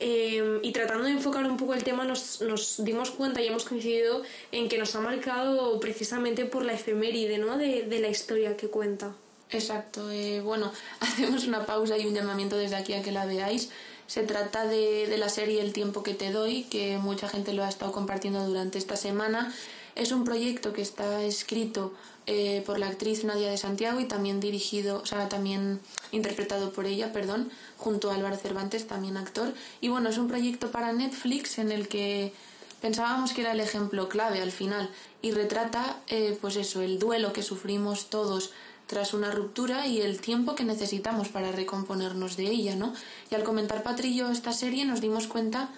Eh, 0.00 0.60
y 0.62 0.72
tratando 0.72 1.04
de 1.04 1.10
enfocar 1.10 1.44
un 1.44 1.56
poco 1.56 1.74
el 1.74 1.84
tema, 1.84 2.04
nos, 2.04 2.40
nos 2.40 2.82
dimos 2.84 3.10
cuenta 3.10 3.40
y 3.42 3.46
hemos 3.46 3.64
coincidido 3.64 4.22
en 4.50 4.68
que 4.68 4.78
nos 4.78 4.94
ha 4.96 5.00
marcado 5.00 5.78
precisamente 5.78 6.46
por 6.46 6.64
la 6.64 6.72
efeméride 6.72 7.38
¿no? 7.38 7.58
de, 7.58 7.82
de 7.82 8.00
la 8.00 8.08
historia 8.08 8.56
que 8.56 8.68
cuenta. 8.68 9.14
Exacto. 9.50 10.10
eh, 10.10 10.40
bueno, 10.40 10.72
hacemos 11.00 11.46
una 11.46 11.66
pausa 11.66 11.96
y 11.98 12.06
un 12.06 12.14
llamamiento 12.14 12.56
desde 12.56 12.76
aquí 12.76 12.94
a 12.94 13.02
que 13.02 13.12
la 13.12 13.26
veáis. 13.26 13.70
Se 14.06 14.22
trata 14.22 14.66
de, 14.66 15.06
de 15.06 15.16
la 15.16 15.30
serie 15.30 15.62
El 15.62 15.72
tiempo 15.72 16.02
que 16.02 16.12
te 16.12 16.30
doy, 16.30 16.64
que 16.64 16.98
mucha 16.98 17.28
gente 17.28 17.54
lo 17.54 17.64
ha 17.64 17.68
estado 17.68 17.92
compartiendo 17.92 18.46
durante 18.46 18.78
esta 18.78 18.96
semana. 18.96 19.54
Es 19.94 20.12
un 20.12 20.24
proyecto 20.24 20.72
que 20.72 20.82
está 20.82 21.22
escrito 21.22 21.92
eh, 22.26 22.62
por 22.66 22.78
la 22.78 22.88
actriz 22.88 23.22
Nadia 23.24 23.50
de 23.50 23.58
Santiago 23.58 24.00
y 24.00 24.06
también 24.06 24.40
dirigido, 24.40 25.00
o 25.00 25.06
sea, 25.06 25.28
también 25.28 25.80
interpretado 26.10 26.72
por 26.72 26.86
ella, 26.86 27.12
perdón, 27.12 27.50
junto 27.76 28.10
a 28.10 28.14
Álvaro 28.14 28.36
Cervantes, 28.36 28.86
también 28.86 29.16
actor. 29.16 29.52
Y 29.80 29.88
bueno, 29.88 30.08
es 30.08 30.18
un 30.18 30.26
proyecto 30.26 30.70
para 30.70 30.92
Netflix 30.92 31.58
en 31.58 31.70
el 31.70 31.86
que 31.86 32.32
pensábamos 32.80 33.32
que 33.32 33.42
era 33.42 33.52
el 33.52 33.60
ejemplo 33.60 34.08
clave 34.08 34.42
al 34.42 34.52
final 34.52 34.90
y 35.22 35.30
retrata, 35.30 35.98
eh, 36.08 36.36
pues 36.40 36.56
eso, 36.56 36.82
el 36.82 36.98
duelo 36.98 37.32
que 37.32 37.42
sufrimos 37.42 38.10
todos 38.10 38.52
tras 38.86 39.14
una 39.14 39.30
ruptura 39.30 39.86
y 39.86 40.00
el 40.00 40.20
tiempo 40.20 40.54
que 40.54 40.64
necesitamos 40.64 41.28
para 41.28 41.52
recomponernos 41.52 42.36
de 42.36 42.44
ella, 42.44 42.76
¿no? 42.76 42.92
Y 43.30 43.34
al 43.34 43.44
comentar 43.44 43.82
Patrillo 43.82 44.30
esta 44.30 44.52
serie 44.52 44.84
nos 44.84 45.00
dimos 45.00 45.26
cuenta 45.26 45.70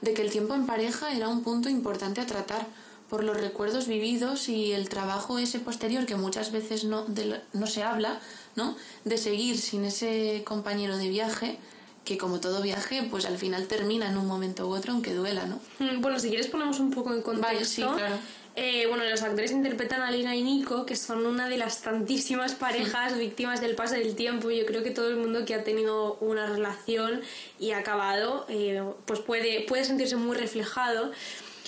de 0.00 0.14
que 0.14 0.22
el 0.22 0.30
tiempo 0.30 0.54
en 0.54 0.66
pareja 0.66 1.12
era 1.14 1.28
un 1.28 1.42
punto 1.42 1.68
importante 1.68 2.20
a 2.20 2.26
tratar 2.26 2.66
por 3.08 3.22
los 3.24 3.36
recuerdos 3.40 3.86
vividos 3.86 4.48
y 4.48 4.72
el 4.72 4.88
trabajo 4.88 5.38
ese 5.38 5.60
posterior 5.60 6.06
que 6.06 6.16
muchas 6.16 6.52
veces 6.52 6.84
no, 6.84 7.04
de 7.04 7.40
no 7.52 7.66
se 7.66 7.82
habla, 7.82 8.20
¿no? 8.56 8.76
De 9.04 9.16
seguir 9.18 9.58
sin 9.58 9.84
ese 9.84 10.42
compañero 10.44 10.96
de 10.96 11.08
viaje 11.08 11.58
que 12.04 12.16
como 12.18 12.40
todo 12.40 12.62
viaje, 12.62 13.02
pues 13.10 13.26
al 13.26 13.36
final 13.36 13.66
termina 13.66 14.08
en 14.08 14.16
un 14.16 14.26
momento 14.26 14.68
u 14.68 14.74
otro, 14.74 14.92
aunque 14.92 15.12
duela, 15.12 15.44
¿no? 15.46 15.60
Mm, 15.80 16.00
Bueno, 16.00 16.20
si 16.20 16.28
quieres 16.28 16.46
ponemos 16.46 16.78
un 16.78 16.92
poco 16.92 17.12
en 17.12 17.20
contexto. 17.20 17.52
Vale, 17.54 17.64
sí, 17.64 17.82
claro. 17.82 18.16
Eh, 18.58 18.86
bueno, 18.88 19.04
los 19.04 19.20
actores 19.22 19.50
interpretan 19.50 20.00
a 20.00 20.10
Lina 20.10 20.34
y 20.34 20.42
Nico, 20.42 20.86
que 20.86 20.96
son 20.96 21.26
una 21.26 21.46
de 21.46 21.58
las 21.58 21.82
tantísimas 21.82 22.54
parejas 22.54 23.18
víctimas 23.18 23.60
del 23.60 23.74
paso 23.74 23.96
del 23.96 24.14
tiempo. 24.14 24.50
Yo 24.50 24.64
creo 24.64 24.82
que 24.82 24.92
todo 24.92 25.08
el 25.08 25.16
mundo 25.16 25.44
que 25.44 25.54
ha 25.54 25.62
tenido 25.62 26.14
una 26.20 26.46
relación 26.46 27.20
y 27.58 27.72
ha 27.72 27.78
acabado, 27.78 28.46
eh, 28.48 28.82
pues 29.04 29.20
puede, 29.20 29.66
puede 29.68 29.84
sentirse 29.84 30.16
muy 30.16 30.36
reflejado. 30.36 31.10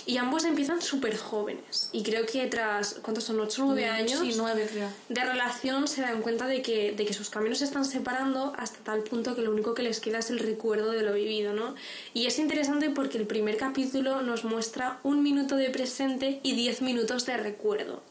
Y 0.05 0.17
ambos 0.17 0.45
empiezan 0.45 0.81
súper 0.81 1.17
jóvenes. 1.17 1.89
Y 1.91 2.03
creo 2.03 2.25
que 2.25 2.47
tras, 2.47 2.95
¿cuántos 3.01 3.23
son? 3.23 3.37
¿8 3.37 3.59
o 3.59 3.65
9 3.65 3.85
años? 3.85 4.19
Sí, 4.19 4.33
creo. 4.33 4.89
de 5.09 5.25
relación 5.25 5.87
se 5.87 6.01
dan 6.01 6.21
cuenta 6.21 6.47
de 6.47 6.61
que, 6.61 6.91
de 6.91 7.05
que 7.05 7.13
sus 7.13 7.29
caminos 7.29 7.59
se 7.59 7.65
están 7.65 7.85
separando 7.85 8.53
hasta 8.57 8.79
tal 8.83 9.03
punto 9.03 9.35
que 9.35 9.41
lo 9.41 9.51
único 9.51 9.73
que 9.73 9.83
les 9.83 9.99
queda 9.99 10.19
es 10.19 10.29
el 10.29 10.39
recuerdo 10.39 10.91
de 10.91 11.03
lo 11.03 11.13
vivido, 11.13 11.53
¿no? 11.53 11.75
Y 12.13 12.25
es 12.25 12.39
interesante 12.39 12.89
porque 12.89 13.17
el 13.17 13.27
primer 13.27 13.57
capítulo 13.57 14.21
nos 14.21 14.43
muestra 14.43 14.99
un 15.03 15.23
minuto 15.23 15.55
de 15.55 15.69
presente 15.69 16.39
y 16.43 16.55
diez 16.55 16.81
minutos 16.81 17.25
de 17.25 17.37
recuerdo. 17.37 18.01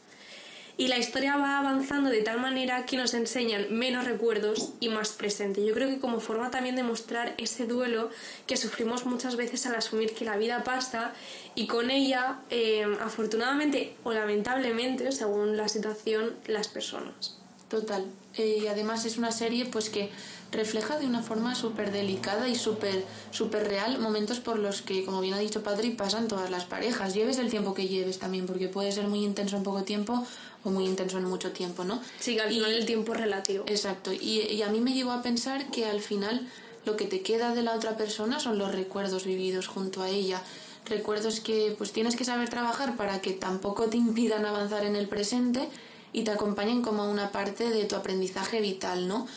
Y 0.79 0.87
la 0.87 0.97
historia 0.97 1.35
va 1.35 1.59
avanzando 1.59 2.09
de 2.09 2.21
tal 2.21 2.39
manera 2.39 2.85
que 2.85 2.95
nos 2.95 3.13
enseñan 3.13 3.65
menos 3.69 4.05
recuerdos 4.05 4.71
y 4.79 4.87
más 4.87 5.09
presente. 5.09 5.65
Yo 5.65 5.73
creo 5.73 5.89
que 5.89 5.99
como 5.99 6.21
forma 6.21 6.51
también 6.51 6.77
de 6.77 6.83
mostrar 6.83 7.33
ese 7.37 7.65
duelo 7.65 8.09
que 8.47 8.55
sufrimos 8.55 9.05
muchas 9.05 9.35
veces 9.35 9.65
al 9.65 9.75
asumir 9.75 10.13
que 10.13 10.23
la 10.23 10.37
vida 10.37 10.63
pasa 10.63 11.11
y 11.53 11.67
con 11.67 11.91
ella, 11.91 12.39
eh, 12.49 12.87
afortunadamente 13.01 13.93
o 14.05 14.13
lamentablemente, 14.13 15.11
según 15.11 15.57
la 15.57 15.67
situación, 15.67 16.33
las 16.47 16.69
personas. 16.69 17.35
Total. 17.67 18.05
Eh, 18.37 18.59
y 18.63 18.67
además 18.67 19.03
es 19.03 19.17
una 19.17 19.33
serie 19.33 19.65
pues 19.65 19.89
que 19.89 20.09
refleja 20.51 20.97
de 20.97 21.05
una 21.05 21.21
forma 21.21 21.53
súper 21.55 21.91
delicada 21.91 22.47
y 22.49 22.55
súper 22.55 23.05
súper 23.31 23.67
real 23.67 23.99
momentos 23.99 24.39
por 24.39 24.57
los 24.57 24.81
que, 24.81 25.05
como 25.05 25.21
bien 25.21 25.33
ha 25.35 25.39
dicho 25.39 25.61
Padre, 25.63 25.91
pasan 25.91 26.27
todas 26.27 26.49
las 26.49 26.65
parejas. 26.65 27.13
Lleves 27.13 27.37
el 27.37 27.49
tiempo 27.49 27.73
que 27.73 27.87
lleves 27.87 28.17
también, 28.19 28.45
porque 28.47 28.67
puede 28.67 28.91
ser 28.91 29.07
muy 29.07 29.23
intenso 29.23 29.57
en 29.57 29.63
poco 29.63 29.83
tiempo 29.83 30.25
o 30.63 30.69
muy 30.71 30.85
intenso 30.85 31.17
en 31.19 31.25
mucho 31.25 31.51
tiempo, 31.51 31.83
¿no? 31.83 32.01
Sí, 32.19 32.35
que 32.35 32.41
al 32.41 32.51
Y- 32.51 32.55
final 32.55 32.73
el 32.73 32.85
tiempo 32.85 33.13
es 33.13 33.19
relativo. 33.21 33.63
Exacto. 33.67 34.11
Y, 34.11 34.41
y 34.41 34.61
a 34.63 34.69
mí 34.69 34.79
me 34.81 34.93
llevó 34.93 35.11
a 35.11 35.21
pensar 35.21 35.69
que 35.71 35.85
al 35.85 36.01
final 36.01 36.47
lo 36.85 36.97
que 36.97 37.05
te 37.05 37.21
queda 37.21 37.53
de 37.53 37.61
la 37.61 37.73
otra 37.75 37.95
persona 37.97 38.39
son 38.39 38.57
los 38.57 38.71
recuerdos 38.73 39.25
vividos 39.25 39.67
junto 39.67 40.01
a 40.01 40.09
ella. 40.09 40.41
Recuerdos 40.85 41.39
que 41.41 41.75
pues 41.77 41.91
tienes 41.91 42.15
que 42.15 42.25
saber 42.25 42.49
trabajar 42.49 42.97
para 42.97 43.21
que 43.21 43.31
tampoco 43.33 43.85
te 43.85 43.97
impidan 43.97 44.45
avanzar 44.45 44.83
en 44.85 44.95
el 44.95 45.07
presente 45.07 45.69
y 46.13 46.23
te 46.23 46.31
acompañen 46.31 46.81
como 46.81 47.07
una 47.09 47.31
parte 47.31 47.69
de 47.69 47.85
tu 47.85 47.95
aprendizaje 47.95 48.59
vital, 48.61 49.07
¿no? 49.07 49.27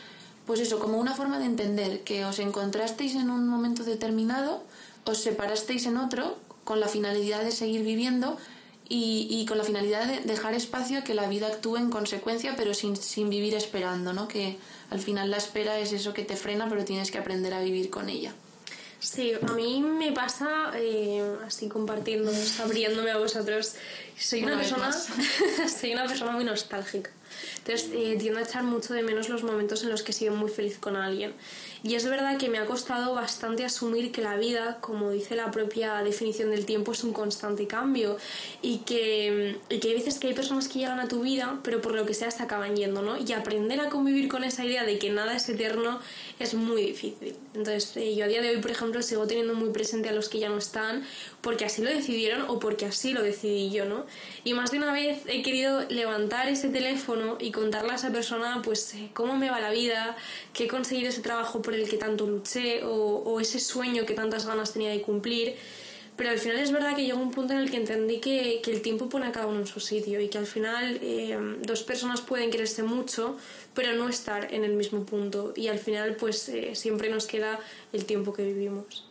Pues 0.46 0.60
eso, 0.60 0.78
como 0.78 0.98
una 0.98 1.14
forma 1.14 1.38
de 1.38 1.46
entender 1.46 2.00
que 2.00 2.24
os 2.24 2.38
encontrasteis 2.38 3.14
en 3.14 3.30
un 3.30 3.46
momento 3.48 3.84
determinado, 3.84 4.62
os 5.04 5.18
separasteis 5.18 5.86
en 5.86 5.96
otro 5.96 6.38
con 6.64 6.80
la 6.80 6.88
finalidad 6.88 7.44
de 7.44 7.52
seguir 7.52 7.82
viviendo 7.82 8.36
y, 8.88 9.26
y 9.30 9.46
con 9.46 9.58
la 9.58 9.64
finalidad 9.64 10.06
de 10.06 10.20
dejar 10.20 10.54
espacio 10.54 10.98
a 10.98 11.04
que 11.04 11.14
la 11.14 11.28
vida 11.28 11.46
actúe 11.46 11.76
en 11.76 11.90
consecuencia, 11.90 12.54
pero 12.56 12.74
sin, 12.74 12.96
sin 12.96 13.30
vivir 13.30 13.54
esperando, 13.54 14.12
¿no? 14.12 14.28
Que 14.28 14.58
al 14.90 15.00
final 15.00 15.30
la 15.30 15.38
espera 15.38 15.78
es 15.78 15.92
eso 15.92 16.12
que 16.12 16.24
te 16.24 16.36
frena, 16.36 16.68
pero 16.68 16.84
tienes 16.84 17.10
que 17.10 17.18
aprender 17.18 17.54
a 17.54 17.60
vivir 17.60 17.88
con 17.88 18.08
ella. 18.08 18.34
Sí, 19.02 19.32
a 19.34 19.52
mí 19.54 19.80
me 19.80 20.12
pasa, 20.12 20.70
eh, 20.76 21.24
así 21.44 21.68
compartiendo, 21.68 22.30
abriéndome 22.62 23.10
a 23.10 23.18
vosotros, 23.18 23.74
soy 24.16 24.44
una, 24.44 24.52
Una 24.52 24.60
persona, 24.60 24.92
soy 25.80 25.92
una 25.92 26.06
persona 26.06 26.30
muy 26.30 26.44
nostálgica. 26.44 27.10
Entonces 27.58 27.90
eh, 27.92 28.16
tiendo 28.18 28.38
a 28.38 28.42
echar 28.42 28.64
mucho 28.64 28.94
de 28.94 29.02
menos 29.02 29.28
los 29.28 29.42
momentos 29.42 29.82
en 29.82 29.90
los 29.90 30.02
que 30.02 30.12
he 30.12 30.14
sido 30.14 30.34
muy 30.34 30.50
feliz 30.50 30.78
con 30.78 30.96
alguien. 30.96 31.32
Y 31.84 31.96
es 31.96 32.08
verdad 32.08 32.38
que 32.38 32.48
me 32.48 32.58
ha 32.58 32.66
costado 32.66 33.14
bastante 33.14 33.64
asumir 33.64 34.12
que 34.12 34.22
la 34.22 34.36
vida, 34.36 34.78
como 34.80 35.10
dice 35.10 35.34
la 35.34 35.50
propia 35.50 36.02
definición 36.02 36.50
del 36.50 36.64
tiempo, 36.64 36.92
es 36.92 37.02
un 37.02 37.12
constante 37.12 37.66
cambio 37.66 38.18
y 38.62 38.78
que, 38.78 39.58
y 39.68 39.78
que 39.80 39.88
hay 39.88 39.94
veces 39.94 40.20
que 40.20 40.28
hay 40.28 40.34
personas 40.34 40.68
que 40.68 40.78
llegan 40.78 41.00
a 41.00 41.08
tu 41.08 41.22
vida, 41.22 41.58
pero 41.64 41.80
por 41.80 41.94
lo 41.94 42.06
que 42.06 42.14
sea 42.14 42.30
se 42.30 42.42
acaban 42.42 42.76
yendo, 42.76 43.02
¿no? 43.02 43.16
Y 43.18 43.32
aprender 43.32 43.80
a 43.80 43.88
convivir 43.88 44.28
con 44.28 44.44
esa 44.44 44.64
idea 44.64 44.84
de 44.84 44.98
que 44.98 45.10
nada 45.10 45.34
es 45.34 45.48
eterno 45.48 45.98
es 46.38 46.54
muy 46.54 46.82
difícil. 46.82 47.34
Entonces, 47.54 47.96
eh, 47.96 48.14
yo 48.14 48.24
a 48.24 48.28
día 48.28 48.42
de 48.42 48.50
hoy, 48.50 48.58
por 48.58 48.70
ejemplo, 48.70 49.02
sigo 49.02 49.26
teniendo 49.26 49.54
muy 49.54 49.70
presente 49.70 50.08
a 50.08 50.12
los 50.12 50.28
que 50.28 50.38
ya 50.38 50.48
no 50.48 50.58
están 50.58 51.04
porque 51.40 51.64
así 51.64 51.82
lo 51.82 51.90
decidieron 51.90 52.42
o 52.42 52.58
porque 52.58 52.86
así 52.86 53.12
lo 53.12 53.22
decidí 53.22 53.70
yo, 53.70 53.84
¿no? 53.84 54.06
Y 54.44 54.54
más 54.54 54.70
de 54.70 54.78
una 54.78 54.92
vez 54.92 55.22
he 55.26 55.42
querido 55.42 55.82
levantar 55.88 56.48
ese 56.48 56.68
teléfono 56.68 57.21
y 57.40 57.50
contarle 57.50 57.92
a 57.92 57.94
esa 57.96 58.10
persona, 58.10 58.60
pues, 58.62 58.94
eh, 58.94 59.10
cómo 59.12 59.36
me 59.36 59.50
va 59.50 59.60
la 59.60 59.70
vida, 59.70 60.16
que 60.52 60.64
he 60.64 60.68
conseguido 60.68 61.08
ese 61.08 61.20
trabajo 61.20 61.62
por 61.62 61.74
el 61.74 61.88
que 61.88 61.96
tanto 61.96 62.26
luché 62.26 62.82
o, 62.84 63.40
ese 63.40 63.58
sueño 63.58 64.06
que 64.06 64.14
tantas 64.14 64.46
ganas 64.46 64.72
tenía 64.72 64.90
de 64.90 65.02
cumplir. 65.02 65.56
Pero 66.16 66.30
al 66.30 66.38
final 66.38 66.58
es 66.58 66.70
verdad 66.70 66.94
que 66.94 67.04
llegó 67.04 67.20
un 67.20 67.30
punto 67.30 67.54
en 67.54 67.60
el 67.60 67.70
que 67.70 67.78
entendí 67.78 68.20
que, 68.20 68.60
que 68.62 68.70
el 68.70 68.82
tiempo 68.82 69.08
pone 69.08 69.26
a 69.26 69.32
cada 69.32 69.46
uno 69.46 69.60
en 69.60 69.66
su 69.66 69.80
sitio 69.80 70.20
y 70.20 70.28
que 70.28 70.38
al 70.38 70.46
final 70.46 70.98
eh, 71.02 71.38
dos 71.62 71.82
personas 71.82 72.20
pueden 72.20 72.50
quererse 72.50 72.82
mucho, 72.82 73.38
pero 73.74 73.94
no 73.94 74.08
estar 74.08 74.52
en 74.52 74.64
el 74.64 74.74
mismo 74.74 75.04
punto. 75.04 75.54
Y 75.56 75.68
al 75.68 75.78
final, 75.78 76.16
pues 76.16 76.48
eh, 76.50 76.74
siempre 76.74 77.08
nos 77.08 77.26
queda 77.26 77.58
el 77.92 78.04
tiempo 78.04 78.32
que 78.34 78.44
vivimos. 78.44 79.06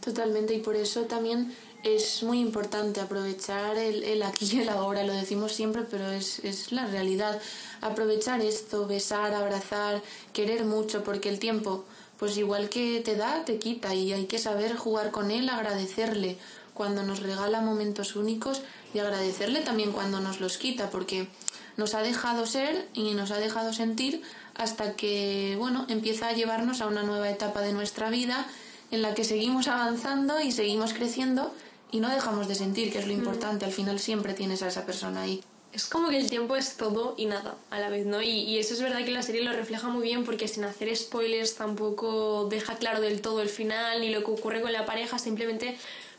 Totalmente, 0.00 0.54
y 0.54 0.58
por 0.58 0.76
eso 0.76 1.02
también 1.02 1.52
es 1.94 2.22
muy 2.22 2.40
importante 2.40 3.00
aprovechar 3.00 3.76
el, 3.78 4.22
aquí 4.22 4.48
y 4.52 4.60
el 4.60 4.68
ahora, 4.68 5.04
lo 5.04 5.12
decimos 5.12 5.52
siempre, 5.52 5.82
pero 5.82 6.10
es, 6.10 6.40
es 6.40 6.72
la 6.72 6.86
realidad. 6.86 7.40
Aprovechar 7.80 8.40
esto, 8.40 8.86
besar, 8.86 9.34
abrazar, 9.34 10.02
querer 10.32 10.64
mucho, 10.64 11.04
porque 11.04 11.28
el 11.28 11.38
tiempo, 11.38 11.84
pues 12.18 12.36
igual 12.36 12.68
que 12.68 13.00
te 13.04 13.14
da, 13.14 13.44
te 13.44 13.58
quita, 13.58 13.94
y 13.94 14.12
hay 14.12 14.26
que 14.26 14.38
saber 14.38 14.76
jugar 14.76 15.10
con 15.10 15.30
él, 15.30 15.48
agradecerle 15.48 16.38
cuando 16.74 17.02
nos 17.02 17.20
regala 17.20 17.60
momentos 17.60 18.16
únicos 18.16 18.62
y 18.92 18.98
agradecerle 18.98 19.60
también 19.60 19.92
cuando 19.92 20.20
nos 20.20 20.40
los 20.40 20.58
quita, 20.58 20.90
porque 20.90 21.28
nos 21.76 21.94
ha 21.94 22.02
dejado 22.02 22.46
ser 22.46 22.88
y 22.94 23.14
nos 23.14 23.30
ha 23.30 23.38
dejado 23.38 23.72
sentir 23.72 24.22
hasta 24.54 24.94
que, 24.94 25.54
bueno, 25.58 25.86
empieza 25.88 26.28
a 26.28 26.32
llevarnos 26.32 26.80
a 26.80 26.86
una 26.86 27.02
nueva 27.02 27.30
etapa 27.30 27.60
de 27.60 27.72
nuestra 27.72 28.10
vida 28.10 28.46
en 28.90 29.02
la 29.02 29.14
que 29.14 29.24
seguimos 29.24 29.68
avanzando 29.68 30.40
y 30.40 30.52
seguimos 30.52 30.92
creciendo 30.92 31.52
y 31.90 32.00
no 32.00 32.08
dejamos 32.10 32.48
de 32.48 32.54
sentir, 32.54 32.92
que 32.92 32.98
es 32.98 33.06
lo 33.06 33.12
importante. 33.12 33.64
Al 33.64 33.72
final 33.72 33.98
siempre 33.98 34.34
tienes 34.34 34.62
a 34.62 34.68
esa 34.68 34.84
persona 34.86 35.22
ahí. 35.22 35.42
Es 35.72 35.84
como 35.84 36.08
que 36.08 36.16
el 36.16 36.30
tiempo 36.30 36.56
es 36.56 36.76
todo 36.76 37.14
y 37.18 37.26
nada 37.26 37.54
a 37.70 37.78
la 37.78 37.90
vez, 37.90 38.06
¿no? 38.06 38.22
Y, 38.22 38.30
y 38.30 38.58
eso 38.58 38.72
es 38.72 38.80
verdad 38.80 39.04
que 39.04 39.10
la 39.10 39.22
serie 39.22 39.42
lo 39.42 39.52
refleja 39.52 39.88
muy 39.88 40.04
bien 40.04 40.24
porque 40.24 40.48
sin 40.48 40.64
hacer 40.64 40.94
spoilers 40.96 41.54
tampoco 41.54 42.46
deja 42.48 42.76
claro 42.76 43.00
del 43.00 43.20
todo 43.20 43.42
el 43.42 43.50
final 43.50 44.00
ni 44.00 44.08
lo 44.08 44.24
que 44.24 44.30
ocurre 44.30 44.62
con 44.62 44.72
la 44.72 44.86
pareja, 44.86 45.18
simplemente 45.18 45.76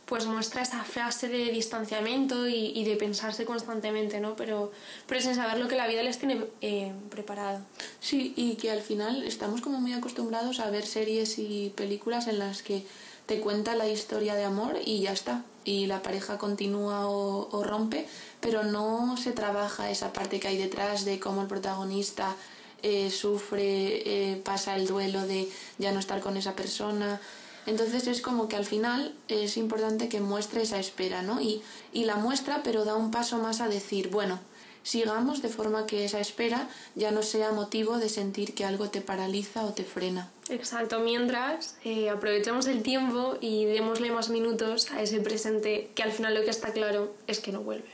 pues 0.07 0.25
muestra 0.25 0.61
esa 0.61 0.83
frase 0.85 1.27
de 1.27 1.51
distanciamiento 1.51 2.47
y, 2.47 2.71
y 2.73 2.85
de 2.85 2.95
pensarse 2.95 3.43
constantemente, 3.43 4.21
¿no? 4.21 4.37
Pero, 4.37 4.71
pero 5.05 5.19
sin 5.19 5.35
saber 5.35 5.59
lo 5.59 5.67
que 5.67 5.75
la 5.75 5.85
vida 5.85 6.01
les 6.01 6.17
tiene 6.17 6.45
eh, 6.61 6.93
preparado. 7.09 7.59
Sí, 7.99 8.33
y 8.37 8.55
que 8.55 8.71
al 8.71 8.81
final 8.81 9.23
estamos 9.23 9.59
como 9.59 9.81
muy 9.81 9.91
acostumbrados 9.91 10.61
a 10.61 10.69
ver 10.69 10.85
series 10.85 11.37
y 11.39 11.73
películas 11.75 12.27
en 12.27 12.39
las 12.39 12.63
que 12.63 12.85
te 13.27 13.41
cuenta 13.41 13.75
la 13.75 13.87
historia 13.87 14.35
de 14.35 14.45
amor 14.45 14.79
y 14.83 15.01
ya 15.01 15.11
está. 15.11 15.43
Y 15.63 15.85
la 15.85 16.01
pareja 16.01 16.37
continúa 16.37 17.07
o, 17.07 17.63
rompe, 17.63 18.07
pero 18.39 18.63
no 18.63 19.17
se 19.17 19.33
trabaja 19.33 19.91
esa 19.91 20.13
parte 20.13 20.39
que 20.39 20.47
hay 20.47 20.57
detrás 20.57 21.03
de 21.03 21.19
cómo 21.19 21.41
el 21.41 21.47
protagonista 21.47 22.35
eh, 22.81 23.11
sufre, 23.11 24.31
eh, 24.31 24.41
pasa 24.43 24.77
el 24.77 24.87
duelo 24.87 25.27
de 25.27 25.49
ya 25.77 25.91
no 25.91 25.99
estar 25.99 26.21
con 26.21 26.37
esa 26.37 26.55
persona. 26.55 27.19
Entonces 27.65 28.07
es 28.07 28.21
como 28.21 28.47
que 28.47 28.55
al 28.55 28.65
final 28.65 29.13
es 29.27 29.57
importante 29.57 30.07
que 30.07 30.21
muestre 30.21 30.61
esa 30.61 30.79
espera, 30.79 31.21
¿no? 31.21 31.41
Y, 31.41 31.61
y 31.91 32.05
la 32.05 32.15
muestra, 32.15 32.61
pero 32.63 32.85
da 32.85 32.95
un 32.95 33.11
paso 33.11 33.39
más 33.39 33.59
a 33.59 33.67
decir, 33.67 34.09
bueno, 34.09 34.39
sigamos 34.87 35.41
de 35.41 35.49
forma 35.49 35.85
que 35.85 36.05
esa 36.05 36.19
espera 36.21 36.69
ya 36.95 37.11
no 37.11 37.21
sea 37.21 37.51
motivo 37.51 37.97
de 37.97 38.07
sentir 38.07 38.55
que 38.55 38.63
algo 38.63 38.89
te 38.89 39.01
paraliza 39.01 39.65
o 39.65 39.73
te 39.73 39.83
frena. 39.83 40.31
Exacto, 40.49 40.99
mientras 40.99 41.75
eh, 41.83 42.09
aprovechemos 42.09 42.67
el 42.67 42.83
tiempo 42.83 43.37
y 43.41 43.65
démosle 43.65 44.11
más 44.11 44.29
minutos 44.29 44.89
a 44.91 45.01
ese 45.01 45.19
presente 45.19 45.91
que 45.93 46.03
al 46.03 46.13
final 46.13 46.35
lo 46.35 46.43
que 46.45 46.51
está 46.51 46.71
claro 46.71 47.13
es 47.27 47.39
que 47.41 47.51
no 47.51 47.61
vuelve. 47.61 47.89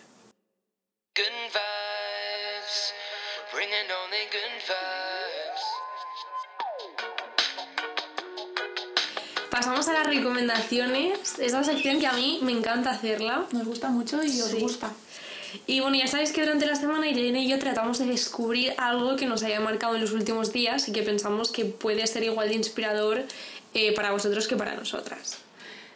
Pasamos 9.50 9.88
a 9.88 9.94
las 9.94 10.08
recomendaciones. 10.08 11.38
Es 11.40 11.54
una 11.54 11.64
sección 11.64 12.00
que 12.00 12.08
a 12.08 12.14
mí 12.14 12.40
me 12.42 12.52
encanta 12.52 12.90
hacerla. 12.92 13.46
Nos 13.52 13.66
gusta 13.66 13.90
mucho 13.90 14.24
y 14.24 14.42
os 14.42 14.50
Sí. 14.50 14.60
gusta. 14.60 14.92
Y 15.68 15.80
bueno, 15.80 15.98
ya 15.98 16.08
sabéis 16.08 16.32
que 16.32 16.42
durante 16.42 16.66
la 16.66 16.76
semana 16.76 17.08
Irene 17.08 17.44
y 17.44 17.50
yo 17.50 17.60
tratamos 17.60 18.00
de 18.00 18.06
descubrir 18.06 18.74
algo 18.78 19.16
que 19.16 19.26
nos 19.26 19.44
haya 19.44 19.60
marcado 19.60 19.96
en 19.96 20.02
los 20.02 20.12
últimos 20.12 20.52
días 20.52 20.88
y 20.88 20.92
que 20.92 21.04
pensamos 21.04 21.52
que 21.52 21.66
puede 21.66 22.06
ser 22.08 22.24
igual 22.24 22.50
de 22.50 22.56
inspirador 22.56 23.24
eh, 23.74 23.94
para 23.94 24.12
vosotros 24.12 24.48
que 24.48 24.56
para 24.56 24.76
nosotras. 24.76 25.38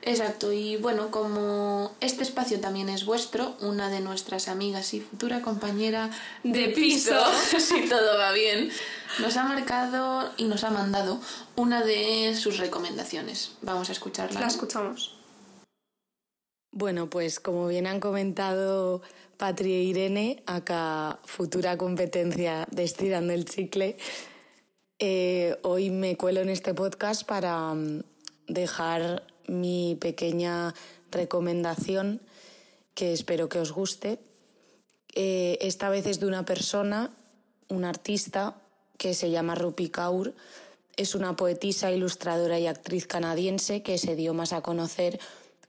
Exacto, 0.04 0.54
y 0.54 0.78
bueno, 0.78 1.12
como 1.12 1.94
este 2.00 2.24
espacio 2.24 2.62
también 2.62 2.88
es 2.88 3.04
vuestro, 3.04 3.58
una 3.60 3.90
de 3.90 4.00
nuestras 4.00 4.48
amigas 4.48 4.94
y 4.94 5.02
futura 5.02 5.42
compañera 5.42 6.10
De 6.44 6.70
piso. 6.70 7.20
si 7.60 7.90
todo 7.90 8.18
va 8.18 8.32
bien, 8.32 8.72
nos 9.20 9.36
ha 9.36 9.44
marcado 9.44 10.32
y 10.38 10.46
nos 10.46 10.64
ha 10.64 10.70
mandado 10.70 11.20
una 11.58 11.84
de 11.84 12.38
sus 12.38 12.58
recomendaciones. 12.58 13.52
Vamos 13.62 13.90
a 13.90 13.92
escucharla. 13.92 14.40
La 14.40 14.48
escuchamos. 14.48 15.17
Bueno, 16.78 17.10
pues 17.10 17.40
como 17.40 17.68
bien 17.68 17.88
han 17.88 18.00
comentado 18.00 19.02
Patri 19.38 19.74
e 19.74 19.82
Irene, 19.82 20.44
acá 20.46 21.18
futura 21.24 21.76
competencia 21.76 22.68
de 22.70 22.84
Estirando 22.84 23.34
el 23.34 23.46
Chicle, 23.46 23.98
eh, 25.00 25.58
hoy 25.64 25.90
me 25.90 26.16
cuelo 26.18 26.42
en 26.42 26.50
este 26.50 26.76
podcast 26.76 27.26
para 27.26 27.74
mm, 27.74 28.04
dejar 28.48 29.26
mi 29.48 29.98
pequeña 30.00 30.76
recomendación 31.10 32.22
que 32.94 33.12
espero 33.12 33.50
que 33.50 33.58
os 33.58 33.72
guste. 33.72 34.20
Eh, 35.16 35.58
esta 35.62 35.90
vez 35.90 36.06
es 36.06 36.20
de 36.20 36.28
una 36.28 36.46
persona, 36.46 37.10
un 37.70 37.86
artista, 37.86 38.54
que 39.00 39.16
se 39.16 39.32
llama 39.32 39.56
Rupi 39.56 39.90
Kaur. 39.90 40.36
Es 40.96 41.16
una 41.16 41.36
poetisa, 41.36 41.92
ilustradora 41.92 42.60
y 42.60 42.68
actriz 42.68 43.08
canadiense 43.08 43.82
que 43.82 43.98
se 43.98 44.16
dio 44.16 44.36
más 44.36 44.54
a 44.54 44.62
conocer 44.62 45.20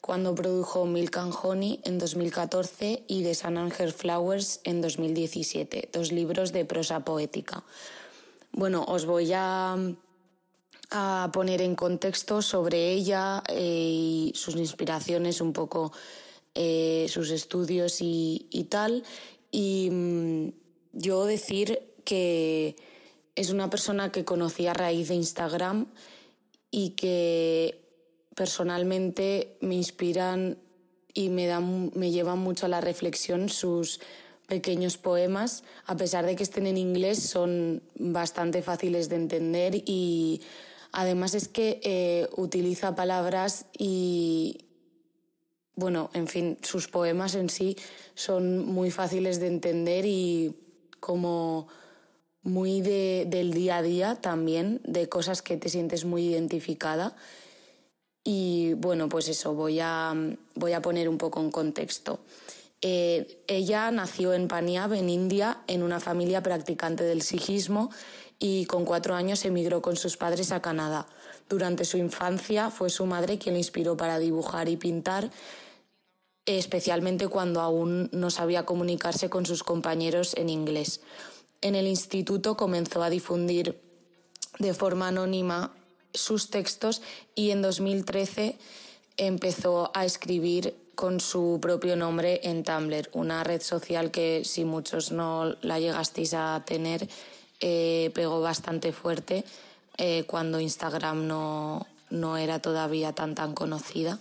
cuando 0.01 0.35
produjo 0.35 0.87
Milk 0.87 1.17
and 1.17 1.35
Honey 1.35 1.81
en 1.85 1.99
2014 1.99 3.05
y 3.09 3.23
The 3.23 3.35
Sun 3.35 3.59
and 3.59 3.73
Flowers 3.93 4.61
en 4.65 4.81
2017, 4.81 5.91
dos 5.93 6.13
libros 6.13 6.53
de 6.53 6.65
prosa 6.65 7.05
poética. 7.05 7.65
Bueno, 8.53 8.85
os 8.89 9.07
voy 9.07 9.33
a, 9.35 9.77
a 10.91 11.31
poner 11.33 11.63
en 11.63 11.75
contexto 11.75 12.43
sobre 12.43 12.93
ella 12.93 13.43
eh, 13.49 13.61
y 13.61 14.33
sus 14.35 14.57
inspiraciones, 14.57 15.41
un 15.41 15.53
poco 15.53 15.93
eh, 16.55 17.07
sus 17.09 17.31
estudios 17.31 18.01
y, 18.01 18.49
y 18.51 18.65
tal. 18.65 19.05
Y 19.51 19.91
mm, 19.91 20.49
yo 20.93 21.25
decir 21.25 21.95
que 22.05 22.77
es 23.35 23.51
una 23.51 23.71
persona 23.71 24.11
que 24.11 24.25
conocí 24.25 24.67
a 24.67 24.75
raíz 24.75 25.09
de 25.09 25.15
Instagram 25.15 25.87
y 26.71 26.91
que 26.91 27.88
personalmente 28.39 29.57
me 29.61 29.75
inspiran 29.75 30.59
y 31.13 31.29
me, 31.29 31.49
dan, 31.49 31.91
me 31.97 32.13
llevan 32.13 32.39
mucho 32.39 32.67
a 32.67 32.69
la 32.69 32.81
reflexión 32.81 33.49
sus 33.49 33.99
pequeños 34.47 34.97
poemas, 34.97 35.65
a 35.87 35.97
pesar 35.97 36.25
de 36.25 36.37
que 36.37 36.45
estén 36.45 36.69
en 36.69 36.79
inglés, 36.79 37.19
son 37.19 37.83
bastante 37.97 38.63
fáciles 38.63 39.09
de 39.09 39.17
entender 39.17 39.83
y 39.85 40.41
además 40.93 41.35
es 41.35 41.49
que 41.49 41.81
eh, 41.83 42.29
utiliza 42.37 42.95
palabras 42.95 43.67
y, 43.77 44.59
bueno, 45.75 46.09
en 46.15 46.29
fin, 46.29 46.59
sus 46.63 46.87
poemas 46.87 47.35
en 47.35 47.51
sí 47.51 47.77
son 48.15 48.65
muy 48.65 48.93
fáciles 48.93 49.41
de 49.41 49.49
entender 49.49 50.07
y 50.07 50.55
como 51.01 51.67
muy 52.43 52.83
de, 52.83 53.25
del 53.27 53.53
día 53.53 53.79
a 53.79 53.83
día 53.83 54.15
también, 54.15 54.81
de 54.85 55.09
cosas 55.09 55.43
que 55.43 55.57
te 55.57 55.69
sientes 55.69 56.05
muy 56.05 56.25
identificada. 56.29 57.17
Y 58.31 58.75
bueno, 58.75 59.09
pues 59.09 59.27
eso, 59.29 59.55
voy 59.55 59.81
a, 59.81 60.15
voy 60.55 60.75
a 60.75 60.83
poner 60.83 61.09
un 61.09 61.17
poco 61.17 61.41
en 61.41 61.51
contexto. 61.51 62.21
Eh, 62.83 63.43
ella 63.47 63.91
nació 63.91 64.35
en 64.35 64.49
Paniab, 64.49 64.93
en 64.93 65.09
India, 65.09 65.63
en 65.67 65.83
una 65.83 65.99
familia 65.99 66.43
practicante 66.43 67.05
del 67.05 67.23
sijismo 67.23 67.91
y 68.39 68.67
con 68.67 68.85
cuatro 68.85 69.15
años 69.15 69.47
emigró 69.47 69.81
con 69.81 69.97
sus 69.97 70.19
padres 70.19 70.53
a 70.53 70.61
Canadá. 70.61 71.07
Durante 71.49 71.87
su 71.87 71.97
infancia 71.97 72.69
fue 72.69 72.91
su 72.91 73.07
madre 73.07 73.39
quien 73.39 73.55
le 73.55 73.61
inspiró 73.61 73.97
para 73.97 74.19
dibujar 74.19 74.69
y 74.69 74.77
pintar, 74.77 75.31
especialmente 76.45 77.29
cuando 77.29 77.63
aún 77.63 78.11
no 78.13 78.29
sabía 78.29 78.67
comunicarse 78.67 79.31
con 79.31 79.47
sus 79.47 79.63
compañeros 79.63 80.35
en 80.37 80.51
inglés. 80.51 81.01
En 81.63 81.75
el 81.75 81.87
instituto 81.87 82.59
comenzó 82.59 83.03
a 83.03 83.09
difundir 83.09 83.81
de 84.59 84.75
forma 84.75 85.09
anónima 85.09 85.73
sus 86.15 86.51
textos 86.51 87.03
y 87.35 87.51
en 87.51 87.63
2013 87.63 88.57
empezó 89.17 89.91
a 89.95 90.05
escribir 90.05 90.75
con 90.95 91.21
su 91.21 91.59
propio 91.63 91.95
nombre 91.95 92.41
en 92.43 92.65
Tumblr, 92.65 93.09
una 93.13 93.45
red 93.45 93.63
social 93.63 94.11
que 94.11 94.43
si 94.45 94.65
muchos 94.65 95.13
no 95.13 95.55
la 95.63 95.79
llegasteis 95.79 96.35
a 96.35 96.63
tener, 96.67 97.09
eh, 97.61 98.11
pegó 98.15 98.41
bastante 98.41 98.93
fuerte 98.93 99.45
eh, 99.97 100.25
cuando 100.27 100.59
Instagram 100.59 101.27
no, 101.27 101.87
no, 102.11 102.37
era 102.37 102.61
todavía 102.61 103.13
tan 103.13 103.35
tan 103.35 103.55
conocida. 103.55 104.19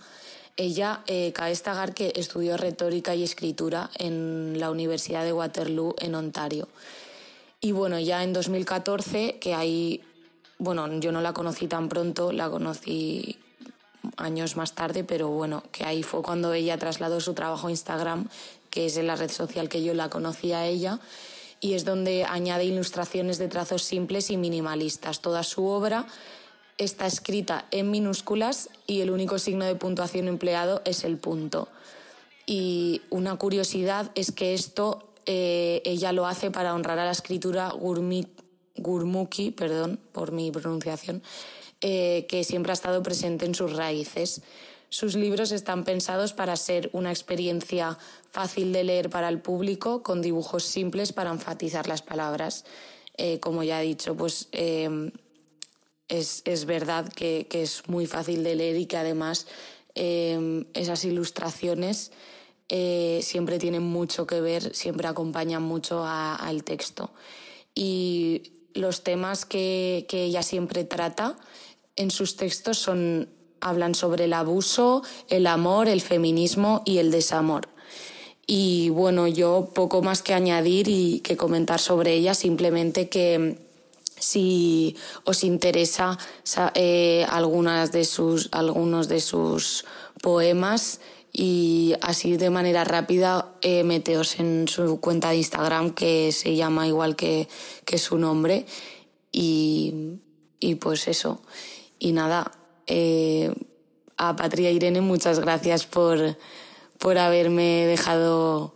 Ella, 0.56 1.02
eh, 1.06 1.32
cabe 1.32 1.54
que 1.94 2.12
estudió 2.16 2.56
retórica 2.56 3.14
y 3.14 3.22
escritura 3.22 3.90
en 3.96 4.58
la 4.58 4.70
Universidad 4.70 5.24
de 5.24 5.32
Waterloo 5.32 5.94
en 5.98 6.16
Ontario. 6.16 6.68
Y 7.60 7.72
bueno, 7.72 7.98
ya 7.98 8.22
en 8.22 8.32
2014, 8.32 9.38
que 9.40 9.54
ahí, 9.54 10.02
bueno, 10.58 11.00
yo 11.00 11.12
no 11.12 11.20
la 11.20 11.32
conocí 11.32 11.66
tan 11.66 11.88
pronto, 11.88 12.32
la 12.32 12.50
conocí 12.50 13.38
años 14.16 14.56
más 14.56 14.74
tarde, 14.74 15.04
pero 15.04 15.28
bueno, 15.28 15.62
que 15.72 15.84
ahí 15.84 16.02
fue 16.02 16.22
cuando 16.22 16.52
ella 16.52 16.78
trasladó 16.78 17.20
su 17.20 17.34
trabajo 17.34 17.68
a 17.68 17.70
Instagram, 17.70 18.28
que 18.70 18.86
es 18.86 18.96
en 18.96 19.06
la 19.06 19.16
red 19.16 19.30
social 19.30 19.68
que 19.68 19.82
yo 19.82 19.94
la 19.94 20.10
conocí 20.10 20.52
a 20.52 20.66
ella, 20.66 20.98
y 21.60 21.74
es 21.74 21.84
donde 21.84 22.24
añade 22.24 22.64
ilustraciones 22.64 23.38
de 23.38 23.48
trazos 23.48 23.82
simples 23.82 24.30
y 24.30 24.36
minimalistas. 24.36 25.20
Toda 25.20 25.42
su 25.42 25.66
obra 25.66 26.06
está 26.76 27.06
escrita 27.06 27.66
en 27.70 27.90
minúsculas 27.90 28.70
y 28.86 29.00
el 29.00 29.10
único 29.10 29.38
signo 29.38 29.64
de 29.64 29.74
puntuación 29.74 30.28
empleado 30.28 30.82
es 30.84 31.04
el 31.04 31.18
punto. 31.18 31.68
Y 32.46 33.02
una 33.10 33.36
curiosidad 33.36 34.10
es 34.14 34.32
que 34.32 34.54
esto 34.54 35.02
eh, 35.26 35.82
ella 35.84 36.12
lo 36.12 36.26
hace 36.26 36.50
para 36.50 36.74
honrar 36.74 36.98
a 36.98 37.04
la 37.04 37.10
escritura 37.10 37.74
Gurmukhi, 38.78 39.50
perdón 39.50 39.98
por 40.12 40.32
mi 40.32 40.50
pronunciación, 40.50 41.22
eh, 41.80 42.26
que 42.28 42.44
siempre 42.44 42.72
ha 42.72 42.74
estado 42.74 43.02
presente 43.02 43.46
en 43.46 43.54
sus 43.54 43.74
raíces. 43.74 44.42
Sus 44.88 45.14
libros 45.14 45.52
están 45.52 45.84
pensados 45.84 46.32
para 46.32 46.56
ser 46.56 46.88
una 46.92 47.10
experiencia 47.10 47.98
fácil 48.30 48.72
de 48.72 48.84
leer 48.84 49.10
para 49.10 49.28
el 49.28 49.40
público, 49.40 50.02
con 50.02 50.22
dibujos 50.22 50.64
simples 50.64 51.12
para 51.12 51.30
enfatizar 51.30 51.86
las 51.86 52.02
palabras. 52.02 52.64
Eh, 53.16 53.40
como 53.40 53.62
ya 53.62 53.82
he 53.82 53.86
dicho, 53.86 54.16
pues 54.16 54.48
es, 54.52 55.12
es, 56.44 56.64
verdad 56.64 57.12
que, 57.12 57.46
que, 57.50 57.62
es 57.62 57.86
muy 57.88 58.06
fácil 58.06 58.42
de 58.44 58.54
leer 58.54 58.76
y 58.76 58.86
que 58.86 58.96
además 58.96 59.46
esas 59.94 61.04
ilustraciones 61.04 62.12
eh, 62.70 63.20
siempre 63.22 63.58
tienen 63.58 63.82
mucho 63.82 64.26
que 64.26 64.42
ver, 64.42 64.74
siempre 64.74 65.08
acompañan 65.08 65.62
mucho 65.62 66.04
al 66.04 66.64
texto. 66.64 67.10
Y 67.74 68.42
los 68.78 69.02
temas 69.02 69.44
que, 69.44 70.06
que, 70.08 70.24
ella 70.24 70.42
siempre 70.42 70.84
trata 70.84 71.36
en 71.98 72.10
sus 72.10 72.36
textos 72.36 72.78
son, 72.78 73.28
hablan 73.60 73.94
sobre 73.94 74.24
el 74.24 74.32
abuso, 74.32 75.02
el 75.28 75.46
amor, 75.46 75.88
el 75.88 76.00
feminismo 76.00 76.82
y 76.84 76.98
el 76.98 77.10
desamor. 77.10 77.68
Y 78.46 78.88
bueno, 78.90 79.26
yo 79.26 79.70
poco 79.74 80.00
más 80.00 80.22
que 80.22 80.32
añadir 80.32 80.88
y 80.88 81.20
que 81.20 81.36
comentar 81.36 81.80
sobre 81.80 82.14
ella, 82.14 82.34
simplemente 82.34 83.08
que 83.08 83.58
si 84.18 84.96
os 85.24 85.44
interesa 85.44 86.18
eh, 86.74 87.26
algunas 87.28 87.92
de 87.92 88.04
sus, 88.04 88.48
algunos 88.52 89.08
de 89.08 89.20
sus 89.20 89.84
poemas, 90.22 91.00
y 91.40 91.94
así 92.00 92.36
de 92.36 92.50
manera 92.50 92.82
rápida 92.82 93.54
eh, 93.62 93.84
meteos 93.84 94.40
en 94.40 94.66
su 94.66 94.98
cuenta 94.98 95.30
de 95.30 95.36
Instagram 95.36 95.92
que 95.92 96.32
se 96.32 96.56
llama 96.56 96.88
igual 96.88 97.14
que, 97.14 97.46
que 97.84 97.96
su 97.98 98.18
nombre 98.18 98.66
y, 99.30 100.18
y, 100.58 100.74
pues 100.74 101.06
eso. 101.06 101.40
Y 102.00 102.10
nada, 102.10 102.50
eh, 102.88 103.54
a 104.16 104.34
Patria 104.34 104.72
Irene 104.72 105.00
muchas 105.00 105.38
gracias 105.38 105.86
por, 105.86 106.36
por 106.98 107.18
haberme 107.18 107.86
dejado 107.86 108.74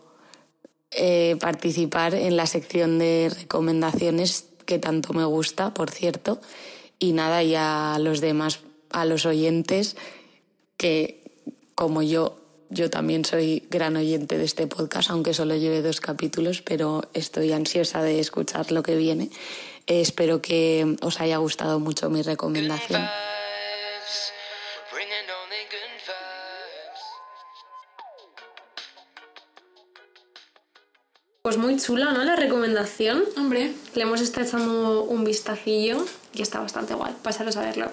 eh, 0.92 1.36
participar 1.40 2.14
en 2.14 2.36
la 2.36 2.46
sección 2.46 3.00
de 3.00 3.32
recomendaciones 3.40 4.46
que 4.66 4.78
tanto 4.78 5.12
me 5.14 5.24
gusta, 5.24 5.74
por 5.74 5.90
cierto. 5.90 6.40
Y 7.00 7.10
nada, 7.10 7.42
y 7.42 7.56
a 7.56 7.98
los 7.98 8.20
demás, 8.20 8.60
a 8.90 9.04
los 9.04 9.26
oyentes 9.26 9.96
que 10.76 11.18
como 11.74 12.02
yo 12.02 12.41
yo 12.72 12.88
también 12.88 13.24
soy 13.24 13.64
gran 13.70 13.96
oyente 13.96 14.38
de 14.38 14.44
este 14.44 14.66
podcast, 14.66 15.10
aunque 15.10 15.34
solo 15.34 15.54
lleve 15.54 15.82
dos 15.82 16.00
capítulos, 16.00 16.62
pero 16.62 17.02
estoy 17.12 17.52
ansiosa 17.52 18.02
de 18.02 18.18
escuchar 18.18 18.72
lo 18.72 18.82
que 18.82 18.96
viene. 18.96 19.30
Eh, 19.86 20.00
espero 20.00 20.40
que 20.40 20.96
os 21.02 21.20
haya 21.20 21.36
gustado 21.36 21.78
mucho 21.80 22.08
mi 22.08 22.22
recomendación. 22.22 23.06
Pues 31.42 31.58
muy 31.58 31.76
chula, 31.76 32.12
¿no? 32.12 32.24
La 32.24 32.36
recomendación. 32.36 33.24
Hombre. 33.36 33.72
Le 33.94 34.02
hemos 34.02 34.20
estado 34.20 34.46
echando 34.46 35.02
un 35.02 35.24
vistacillo 35.24 36.06
y 36.32 36.40
está 36.40 36.60
bastante 36.60 36.94
guay. 36.94 37.14
Pasaros 37.22 37.56
a 37.56 37.62
verlo. 37.62 37.90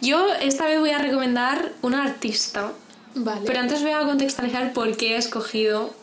Yo 0.00 0.34
esta 0.40 0.64
vez 0.66 0.80
voy 0.80 0.90
a 0.90 0.98
recomendar 0.98 1.72
una 1.82 2.02
artista 2.02 2.72
Vale. 3.14 3.42
Pero 3.46 3.60
antes 3.60 3.82
voy 3.82 3.92
a 3.92 4.00
contextualizar 4.00 4.72
por 4.72 4.96
qué 4.96 5.14
he 5.14 5.16
escogido 5.16 5.94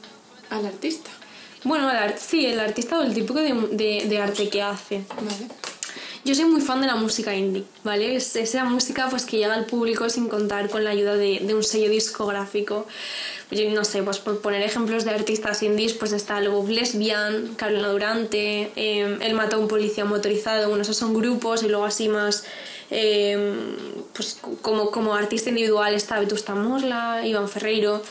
al 0.50 0.65
artista. 0.65 1.10
Bueno, 1.63 1.89
el 1.89 1.98
art 1.98 2.18
sí, 2.20 2.46
el 2.46 2.60
artista 2.60 3.00
o 3.00 3.04
el 3.04 3.13
tipo 3.13 3.34
de, 3.34 3.54
de, 3.72 4.06
de, 4.08 4.22
arte 4.22 4.50
que 4.50 4.62
hace. 4.62 5.04
Vale. 5.15 5.48
Yo 6.26 6.34
soy 6.34 6.46
muy 6.46 6.60
fan 6.60 6.82
de 6.82 6.88
la 6.88 6.96
música 6.96 7.36
indie, 7.36 7.66
¿vale? 7.84 8.16
Es 8.16 8.36
esa 8.36 8.66
música 8.66 9.08
pues, 9.12 9.26
que 9.26 9.38
llega 9.38 9.54
al 9.54 9.68
público 9.68 10.10
sin 10.10 10.28
contar 10.28 10.72
con 10.72 10.84
la 10.84 10.90
ayuda 10.90 11.16
de, 11.16 11.40
de 11.40 11.54
un 11.54 11.64
sello 11.64 11.88
discográfico. 11.88 12.88
Yo 13.52 13.70
no 13.70 13.86
sé, 13.86 14.02
pues 14.02 14.18
por 14.18 14.42
poner 14.42 14.64
ejemplos 14.64 15.06
de 15.06 15.12
artistas 15.12 15.62
indies, 15.62 15.94
pues 15.94 16.14
está 16.14 16.42
Love 16.42 16.70
Lesbian, 16.70 17.54
Carolina 17.56 17.90
Durante, 17.90 18.72
eh, 18.76 19.20
Él 19.22 19.34
mató 19.36 19.58
a 19.58 19.60
un 19.60 19.68
policía 19.68 20.04
motorizado, 20.04 20.68
bueno, 20.68 20.82
esos 20.82 20.98
son 20.98 21.14
grupos 21.14 21.62
y 21.62 21.68
luego 21.68 21.86
así 21.86 22.10
más 22.10 22.44
eh, 22.90 23.54
pues 24.14 24.40
como, 24.64 24.90
como 24.90 25.14
artista 25.14 25.50
individual 25.50 25.94
está 25.94 26.20
Vetusta 26.20 26.56
Morla, 26.56 27.22
Iván 27.24 27.48
Ferreiro. 27.48 28.02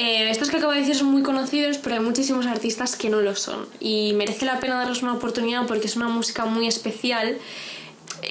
Eh, 0.00 0.30
estos 0.30 0.48
que 0.48 0.58
acabo 0.58 0.72
de 0.72 0.78
decir 0.78 0.94
son 0.94 1.08
muy 1.08 1.24
conocidos, 1.24 1.76
pero 1.78 1.96
hay 1.96 2.00
muchísimos 2.00 2.46
artistas 2.46 2.94
que 2.94 3.10
no 3.10 3.20
lo 3.20 3.34
son. 3.34 3.66
Y 3.80 4.12
merece 4.12 4.46
la 4.46 4.60
pena 4.60 4.76
darles 4.76 5.02
una 5.02 5.12
oportunidad 5.14 5.66
porque 5.66 5.88
es 5.88 5.96
una 5.96 6.08
música 6.08 6.44
muy 6.44 6.68
especial. 6.68 7.36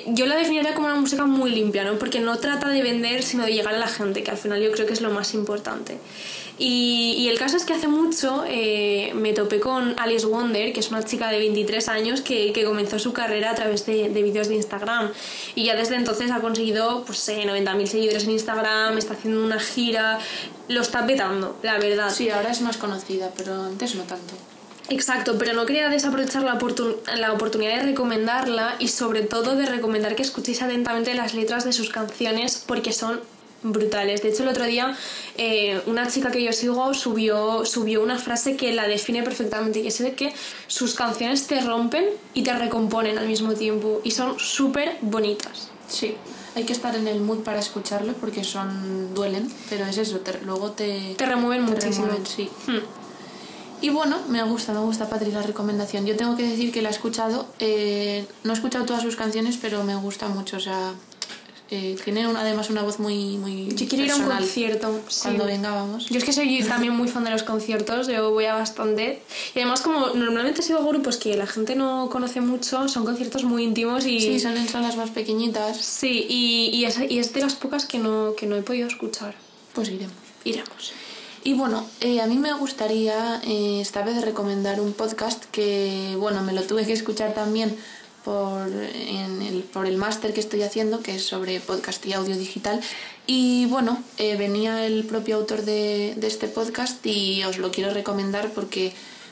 Yo 0.08 0.26
la 0.26 0.36
definiría 0.36 0.74
como 0.74 0.88
una 0.88 0.96
música 0.96 1.26
muy 1.26 1.52
limpia, 1.52 1.84
¿no? 1.84 1.98
Porque 1.98 2.20
no 2.20 2.38
trata 2.38 2.70
de 2.70 2.82
vender, 2.82 3.24
sino 3.24 3.44
de 3.46 3.54
llegar 3.54 3.74
a 3.74 3.78
la 3.78 3.88
gente, 3.88 4.24
que 4.24 4.32
al 4.32 4.38
final 4.38 4.62
yo 4.62 4.72
creo 4.72 4.86
que 4.86 4.94
es 4.94 5.02
lo 5.02 5.12
más 5.12 5.34
importante. 5.34 5.98
Y, 6.60 7.28
el 7.30 7.38
caso 7.38 7.56
es 7.56 7.66
que 7.66 7.74
hace 7.74 7.88
mucho 7.88 8.44
eh, 8.48 9.12
me 9.14 9.34
topé 9.34 9.60
con 9.60 9.94
Alice 10.00 10.26
Wonder, 10.26 10.74
que 10.74 10.80
es 10.80 10.90
una 10.90 11.04
chica 11.04 11.30
de 11.30 11.38
23 11.38 11.88
años 11.88 12.22
que, 12.22 12.52
que 12.52 12.64
comenzó 12.64 12.98
su 12.98 13.14
carrera 13.14 13.52
a 13.52 13.56
través 13.56 13.86
de, 13.86 14.10
de, 14.10 14.24
vídeos 14.24 14.48
de 14.48 14.56
Instagram. 14.56 15.12
Y 15.54 15.66
ya 15.66 15.76
desde 15.76 15.96
entonces 15.96 16.32
ha 16.32 16.40
conseguido 16.40 17.04
pues, 17.06 17.30
eh, 17.30 17.44
90.000 17.46 17.86
seguidores 17.86 18.24
en 18.24 18.32
Instagram, 18.32 18.98
está 18.98 19.14
haciendo 19.14 19.44
una 19.44 19.60
gira, 19.60 20.20
lo 20.68 20.82
está 20.82 21.06
petando, 21.06 21.58
la 21.62 21.78
verdad. 21.78 22.10
Sí, 22.12 22.30
ahora 22.30 22.50
es 22.50 22.62
más 22.62 22.78
conocida, 22.78 23.32
pero 23.38 23.54
antes 23.62 23.94
no 23.94 24.04
tanto. 24.04 24.34
Exacto, 24.90 25.38
pero 25.38 25.54
no 25.54 25.66
quería 25.66 25.90
desaprovechar 25.90 26.44
la, 26.44 26.58
oportun- 26.58 26.96
la 27.18 27.34
oportunidad 27.34 27.78
de 27.78 27.84
recomendarla 27.84 28.76
y 28.80 28.88
sobre 28.88 29.22
todo 29.22 29.56
de 29.56 29.66
recomendar 29.66 30.16
que 30.16 30.22
escuchéis 30.24 30.62
atentamente 30.62 31.14
las 31.14 31.34
letras 31.34 31.66
de 31.66 31.74
sus 31.74 31.90
canciones 31.90 32.64
porque 32.66 32.94
son 32.94 33.20
brutales. 33.64 34.22
De 34.22 34.30
hecho, 34.30 34.44
el 34.44 34.50
otro 34.50 34.66
día 34.66 34.96
eh, 35.38 35.82
una 35.88 36.08
chica 36.08 36.32
que 36.32 36.42
yo 36.44 36.54
sigo 36.54 36.94
subió, 36.94 37.66
subió 37.66 38.02
una 38.02 38.18
frase 38.18 38.56
que 38.56 38.72
la 38.72 38.88
define 38.88 39.24
perfectamente 39.24 39.80
y 39.80 39.88
es 39.88 39.98
de 40.00 40.14
que 40.14 40.32
sus 40.68 40.94
canciones 40.94 41.48
te 41.48 41.60
rompen 41.62 42.06
y 42.34 42.44
te 42.44 42.54
recomponen 42.54 43.18
al 43.18 43.28
mismo 43.28 43.54
tiempo 43.56 44.00
y 44.06 44.12
son 44.12 44.40
súper 44.40 44.98
bonitas. 45.02 45.70
Sí, 45.90 46.16
hay 46.56 46.64
que 46.64 46.74
estar 46.74 46.96
en 46.96 47.08
el 47.08 47.20
mood 47.20 47.40
para 47.40 47.60
escucharlo 47.60 48.14
porque 48.14 48.44
son 48.44 49.14
duelen, 49.14 49.52
pero 49.70 49.86
es 49.86 49.98
eso, 49.98 50.20
te- 50.20 50.40
luego 50.46 50.72
te, 50.72 51.16
Te 51.18 51.26
remueven 51.26 51.64
muchísimo. 51.64 52.06
remueven, 52.06 52.26
sí. 52.26 52.50
Hmm. 52.68 52.78
Y 53.82 53.90
bueno, 53.90 54.18
me 54.28 54.42
gusta, 54.44 54.74
me 54.74 54.80
gusta 54.80 55.08
Patri 55.08 55.32
la 55.32 55.44
recomendación. 55.44 56.06
Yo 56.06 56.16
tengo 56.16 56.36
que 56.36 56.44
decir 56.44 56.72
que 56.72 56.82
la 56.82 56.90
he 56.90 56.92
escuchado, 56.92 57.46
eh, 57.60 58.26
no 58.44 58.52
he 58.52 58.56
escuchado 58.56 58.86
todas 58.86 59.04
sus 59.04 59.16
canciones, 59.16 59.58
pero 59.62 59.84
me 59.84 59.96
gusta 59.96 60.28
mucho, 60.30 60.58
o 60.58 60.60
sea, 60.60 60.94
eh, 61.70 61.96
tiene 62.04 62.28
una, 62.28 62.42
además 62.42 62.70
una 62.70 62.82
voz 62.82 62.98
muy, 63.00 63.38
muy 63.38 63.68
Yo 63.76 63.88
quiero 63.88 64.06
ir 64.06 64.12
a 64.12 64.16
un 64.16 64.24
concierto. 64.24 65.02
sí. 65.10 65.20
Cuando 65.24 65.46
venga, 65.46 65.72
vamos. 65.72 66.08
Yo 66.10 66.18
es 66.18 66.24
que 66.24 66.34
soy 66.34 66.64
también 66.68 66.94
muy 66.96 67.08
fan 67.08 67.24
de 67.24 67.30
los 67.30 67.44
conciertos, 67.44 68.08
yo 68.08 68.32
voy 68.32 68.46
a 68.46 68.56
bastante. 68.56 69.22
Y 69.54 69.60
además, 69.60 69.82
como 69.82 70.08
normalmente 70.08 70.62
sigo 70.62 70.84
grupos 70.84 71.18
que 71.18 71.36
la 71.38 71.46
gente 71.46 71.76
no 71.76 72.10
conoce 72.12 72.42
mucho, 72.42 72.88
son 72.88 73.06
conciertos 73.06 73.44
muy 73.44 73.64
íntimos 73.64 74.06
y. 74.06 74.20
Sí, 74.20 74.40
son 74.40 74.58
en 74.58 74.68
salas 74.68 74.96
más 74.98 75.12
pequeñitas, 75.12 75.78
Sí, 75.78 76.26
y, 76.28 76.70
y 76.74 76.86
es, 76.86 77.00
y 77.10 77.20
es 77.20 77.34
de 77.34 77.42
las 77.42 77.56
pocas 77.56 77.86
que 77.86 78.00
no, 78.00 78.34
que 78.36 78.48
no 78.48 78.56
he 78.56 78.62
podido 78.62 78.88
escuchar. 78.88 79.36
pues 79.74 79.90
iremos. 79.90 80.16
Iremos. 80.46 80.94
Y 81.48 81.54
bueno, 81.54 81.88
eh, 82.02 82.20
a 82.20 82.28
mí 82.28 82.36
me 82.38 82.52
gustaría 82.52 83.40
eh, 83.46 83.80
esta 83.80 84.04
vez 84.04 84.22
recomendar 84.22 84.82
un 84.82 84.92
podcast 84.92 85.46
que, 85.46 86.18
bueno, 86.20 86.44
me 86.44 86.52
lo 86.52 86.62
tuve 86.64 86.86
que 86.86 86.92
escuchar 86.92 87.34
también 87.34 87.74
por, 88.26 88.68
en 88.68 89.42
el, 89.42 89.64
por 89.64 89.86
el 89.86 89.96
máster 89.96 90.34
que 90.34 90.42
estoy 90.42 90.64
haciendo, 90.64 91.02
que 91.02 91.16
es 91.16 91.24
sobre 91.24 91.62
podcast 91.62 92.06
y 92.06 92.12
audio 92.12 92.36
digital. 92.36 92.82
Y 93.28 93.66
bueno, 93.68 94.04
eh, 94.18 94.36
venía 94.36 94.86
el 94.86 95.06
propio 95.06 95.38
autor 95.38 95.62
de, 95.62 96.16
de 96.18 96.28
este 96.28 96.50
podcast 96.50 97.06
y 97.06 97.42
os 97.46 97.60
lo 97.60 97.72
quiero 97.72 97.94
recomendar 97.94 98.52
porque 98.52 98.92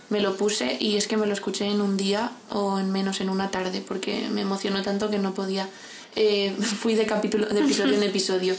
me 0.09 0.21
lo 0.21 0.37
puse 0.37 0.77
y 0.79 0.95
es 0.95 1.09
que 1.09 1.17
me 1.17 1.25
lo 1.25 1.33
escuché 1.33 1.65
en 1.65 1.81
un 1.81 1.97
día 1.97 2.31
o 2.49 2.79
en 2.79 2.93
menos 2.93 3.19
en 3.19 3.29
una 3.29 3.51
tarde 3.51 3.83
porque 3.85 4.29
me 4.31 4.39
emocionó 4.39 4.83
tanto 4.83 5.09
que 5.09 5.19
no 5.19 5.33
podía. 5.33 5.67
eh, 6.15 6.55
fui 6.79 6.95
de, 6.95 7.05
capítulo, 7.05 7.47
de 7.47 7.59
episodio 7.59 7.95
en 7.95 8.03
episodio. 8.13 8.55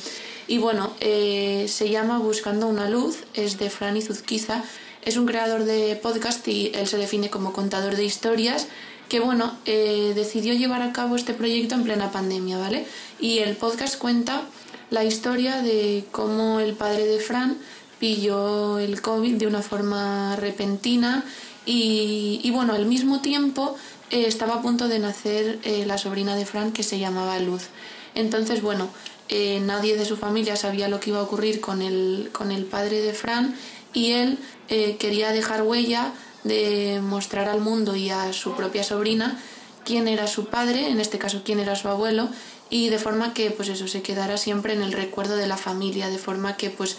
Y 0.48 0.58
bueno, 0.58 0.92
eh, 1.00 1.66
se 1.68 1.90
llama 1.90 2.18
Buscando 2.18 2.68
una 2.68 2.88
luz, 2.88 3.24
es 3.34 3.58
de 3.58 3.68
Fran 3.68 3.96
Izuzquiza, 3.96 4.62
es 5.02 5.16
un 5.16 5.26
creador 5.26 5.64
de 5.64 5.96
podcast 5.96 6.46
y 6.46 6.70
él 6.74 6.86
se 6.86 6.98
define 6.98 7.30
como 7.30 7.52
contador 7.52 7.96
de 7.96 8.04
historias 8.04 8.68
que 9.08 9.20
bueno, 9.20 9.56
eh, 9.66 10.12
decidió 10.16 10.54
llevar 10.54 10.82
a 10.82 10.92
cabo 10.92 11.14
este 11.14 11.32
proyecto 11.32 11.76
en 11.76 11.84
plena 11.84 12.10
pandemia, 12.10 12.58
¿vale? 12.58 12.86
Y 13.20 13.38
el 13.38 13.56
podcast 13.56 13.98
cuenta 13.98 14.42
la 14.90 15.04
historia 15.04 15.62
de 15.62 16.04
cómo 16.10 16.58
el 16.58 16.74
padre 16.74 17.06
de 17.06 17.20
Fran 17.20 17.56
pilló 18.00 18.78
el 18.78 19.00
COVID 19.00 19.34
de 19.34 19.46
una 19.46 19.62
forma 19.62 20.34
repentina 20.36 21.24
y, 21.64 22.40
y 22.42 22.50
bueno, 22.50 22.72
al 22.74 22.86
mismo 22.86 23.20
tiempo 23.20 23.76
eh, 24.10 24.24
estaba 24.26 24.56
a 24.56 24.62
punto 24.62 24.88
de 24.88 24.98
nacer 24.98 25.60
la 25.86 25.98
sobrina 25.98 26.34
de 26.34 26.46
Fran 26.46 26.72
que 26.72 26.82
se 26.82 26.98
llamaba 26.98 27.38
Luz. 27.38 27.68
Entonces, 28.16 28.62
bueno, 28.62 28.88
eh, 29.28 29.60
nadie 29.60 29.96
de 29.96 30.04
su 30.04 30.16
familia 30.16 30.56
sabía 30.56 30.88
lo 30.88 30.98
que 30.98 31.10
iba 31.10 31.20
a 31.20 31.22
ocurrir 31.22 31.60
con 31.60 31.82
el, 31.82 32.30
con 32.32 32.50
el 32.50 32.64
padre 32.64 33.02
de 33.02 33.12
Fran 33.12 33.54
y 33.92 34.12
él 34.12 34.38
eh, 34.68 34.96
quería 34.96 35.30
dejar 35.30 35.62
huella 35.62 36.12
de 36.42 37.00
mostrar 37.02 37.48
al 37.48 37.60
mundo 37.60 37.94
y 37.94 38.10
a 38.10 38.32
su 38.32 38.52
propia 38.54 38.82
sobrina 38.82 39.40
quién 39.84 40.08
era 40.08 40.26
su 40.26 40.46
padre, 40.46 40.88
en 40.90 41.00
este 41.00 41.18
caso 41.18 41.42
quién 41.44 41.60
era 41.60 41.76
su 41.76 41.88
abuelo, 41.88 42.28
y 42.70 42.88
de 42.88 42.98
forma 42.98 43.34
que 43.34 43.50
pues 43.50 43.68
eso 43.68 43.86
se 43.86 44.02
quedara 44.02 44.36
siempre 44.36 44.72
en 44.72 44.82
el 44.82 44.92
recuerdo 44.92 45.36
de 45.36 45.46
la 45.46 45.56
familia, 45.56 46.08
de 46.08 46.18
forma 46.18 46.56
que 46.56 46.70
pues 46.70 46.96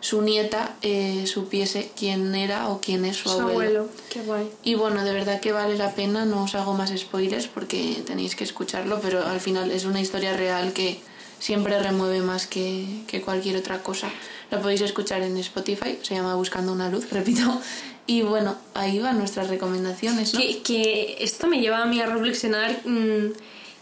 su 0.00 0.22
nieta 0.22 0.76
eh, 0.82 1.26
supiese 1.26 1.90
quién 1.96 2.34
era 2.34 2.68
o 2.68 2.80
quién 2.80 3.04
es 3.04 3.16
su, 3.16 3.28
Su 3.28 3.40
abuelo. 3.40 3.88
Qué 4.08 4.20
guay. 4.22 4.50
y 4.64 4.74
bueno, 4.74 5.04
de 5.04 5.12
verdad 5.12 5.40
que 5.40 5.52
vale 5.52 5.76
la 5.76 5.94
pena, 5.94 6.24
no 6.24 6.44
os 6.44 6.54
hago 6.54 6.74
más 6.74 6.90
spoilers 6.96 7.46
porque 7.46 8.02
tenéis 8.06 8.34
que 8.34 8.44
escucharlo, 8.44 9.00
pero 9.00 9.26
al 9.26 9.40
final 9.40 9.70
es 9.70 9.84
una 9.84 10.00
historia 10.00 10.36
real 10.36 10.72
que 10.72 11.00
siempre 11.38 11.78
remueve 11.78 12.20
más 12.20 12.46
que, 12.46 13.02
que 13.06 13.20
cualquier 13.20 13.56
otra 13.56 13.82
cosa. 13.82 14.08
Lo 14.50 14.60
podéis 14.60 14.80
escuchar 14.80 15.22
en 15.22 15.36
Spotify, 15.38 15.98
se 16.02 16.14
llama 16.14 16.34
Buscando 16.34 16.72
una 16.72 16.88
luz, 16.88 17.08
repito. 17.12 17.60
Y 18.06 18.22
bueno, 18.22 18.56
ahí 18.74 18.98
van 18.98 19.18
nuestras 19.18 19.48
recomendaciones, 19.48 20.34
¿no? 20.34 20.40
Que, 20.40 20.62
que 20.62 21.16
esto 21.20 21.46
me 21.46 21.60
lleva 21.60 21.82
a 21.82 21.86
mí 21.86 22.00
a 22.00 22.06
reflexionar 22.06 22.80
mm, 22.84 23.32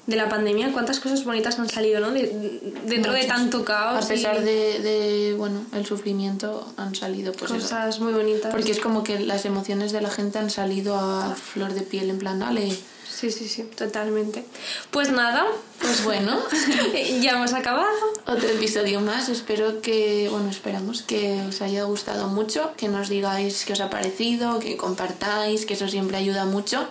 de 0.08 0.16
la 0.16 0.28
pandemia, 0.28 0.72
cuántas 0.72 0.98
cosas 1.00 1.22
bonitas 1.22 1.58
han 1.58 1.68
salido, 1.68 2.00
¿no? 2.00 2.10
De- 2.10 2.72
dentro 2.86 3.12
de 3.12 3.24
tanto 3.24 3.62
caos. 3.64 4.04
A 4.04 4.08
pesar 4.08 4.38
y 4.40 4.44
de, 4.44 4.78
de, 4.80 5.34
bueno, 5.36 5.60
el 5.74 5.84
sufrimiento 5.84 6.72
han 6.78 6.94
salido 6.94 7.32
pues 7.34 7.50
eso. 7.52 7.60
cosas 7.60 8.00
muy 8.00 8.14
bonitas. 8.14 8.50
Porque 8.50 8.72
es 8.72 8.80
como 8.80 9.04
que 9.04 9.20
las 9.20 9.44
emociones 9.44 9.92
de 9.92 10.00
la 10.00 10.10
gente 10.10 10.38
han 10.38 10.48
salido 10.50 10.96
a 10.96 11.34
flor 11.36 11.74
de 11.74 11.82
piel, 11.82 12.08
en 12.10 12.18
plan, 12.18 12.38
dale, 12.40 12.74
Sí, 13.18 13.32
sí, 13.32 13.48
sí, 13.48 13.64
totalmente. 13.64 14.44
Pues 14.92 15.10
nada, 15.10 15.44
pues 15.80 16.04
bueno. 16.04 16.38
ya 17.20 17.32
hemos 17.32 17.52
acabado. 17.52 17.88
otro 18.26 18.48
episodio 18.48 19.00
más. 19.00 19.28
Espero 19.28 19.80
que, 19.82 20.28
bueno, 20.30 20.48
esperamos 20.50 21.02
que 21.02 21.42
os 21.48 21.60
haya 21.60 21.82
gustado 21.82 22.28
mucho, 22.28 22.72
que 22.76 22.86
nos 22.88 23.08
digáis 23.08 23.64
qué 23.64 23.72
os 23.72 23.80
ha 23.80 23.90
parecido, 23.90 24.60
que 24.60 24.76
compartáis, 24.76 25.66
que 25.66 25.74
eso 25.74 25.88
siempre 25.88 26.16
ayuda 26.16 26.44
mucho. 26.44 26.86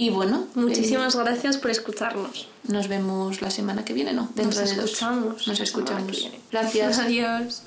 Y 0.00 0.08
bueno, 0.08 0.46
Muchísimas 0.54 1.14
gracias 1.14 1.58
por 1.58 1.70
escucharnos. 1.70 2.48
eh, 2.48 2.72
nos 2.72 2.88
vemos 2.88 3.42
la 3.42 3.50
semana 3.50 3.84
que 3.84 3.92
viene, 3.92 4.14
¿no? 4.14 4.30
Dentro 4.34 4.58
Nos 4.62 4.70
de 4.70 4.76
dos. 4.76 4.84
escuchamos 4.86 5.46
Nos 5.46 5.58
semana 5.58 5.58
que 5.58 5.62
escuchamos. 5.62 6.30
Gracias. 6.50 6.98
Adiós. 7.06 7.62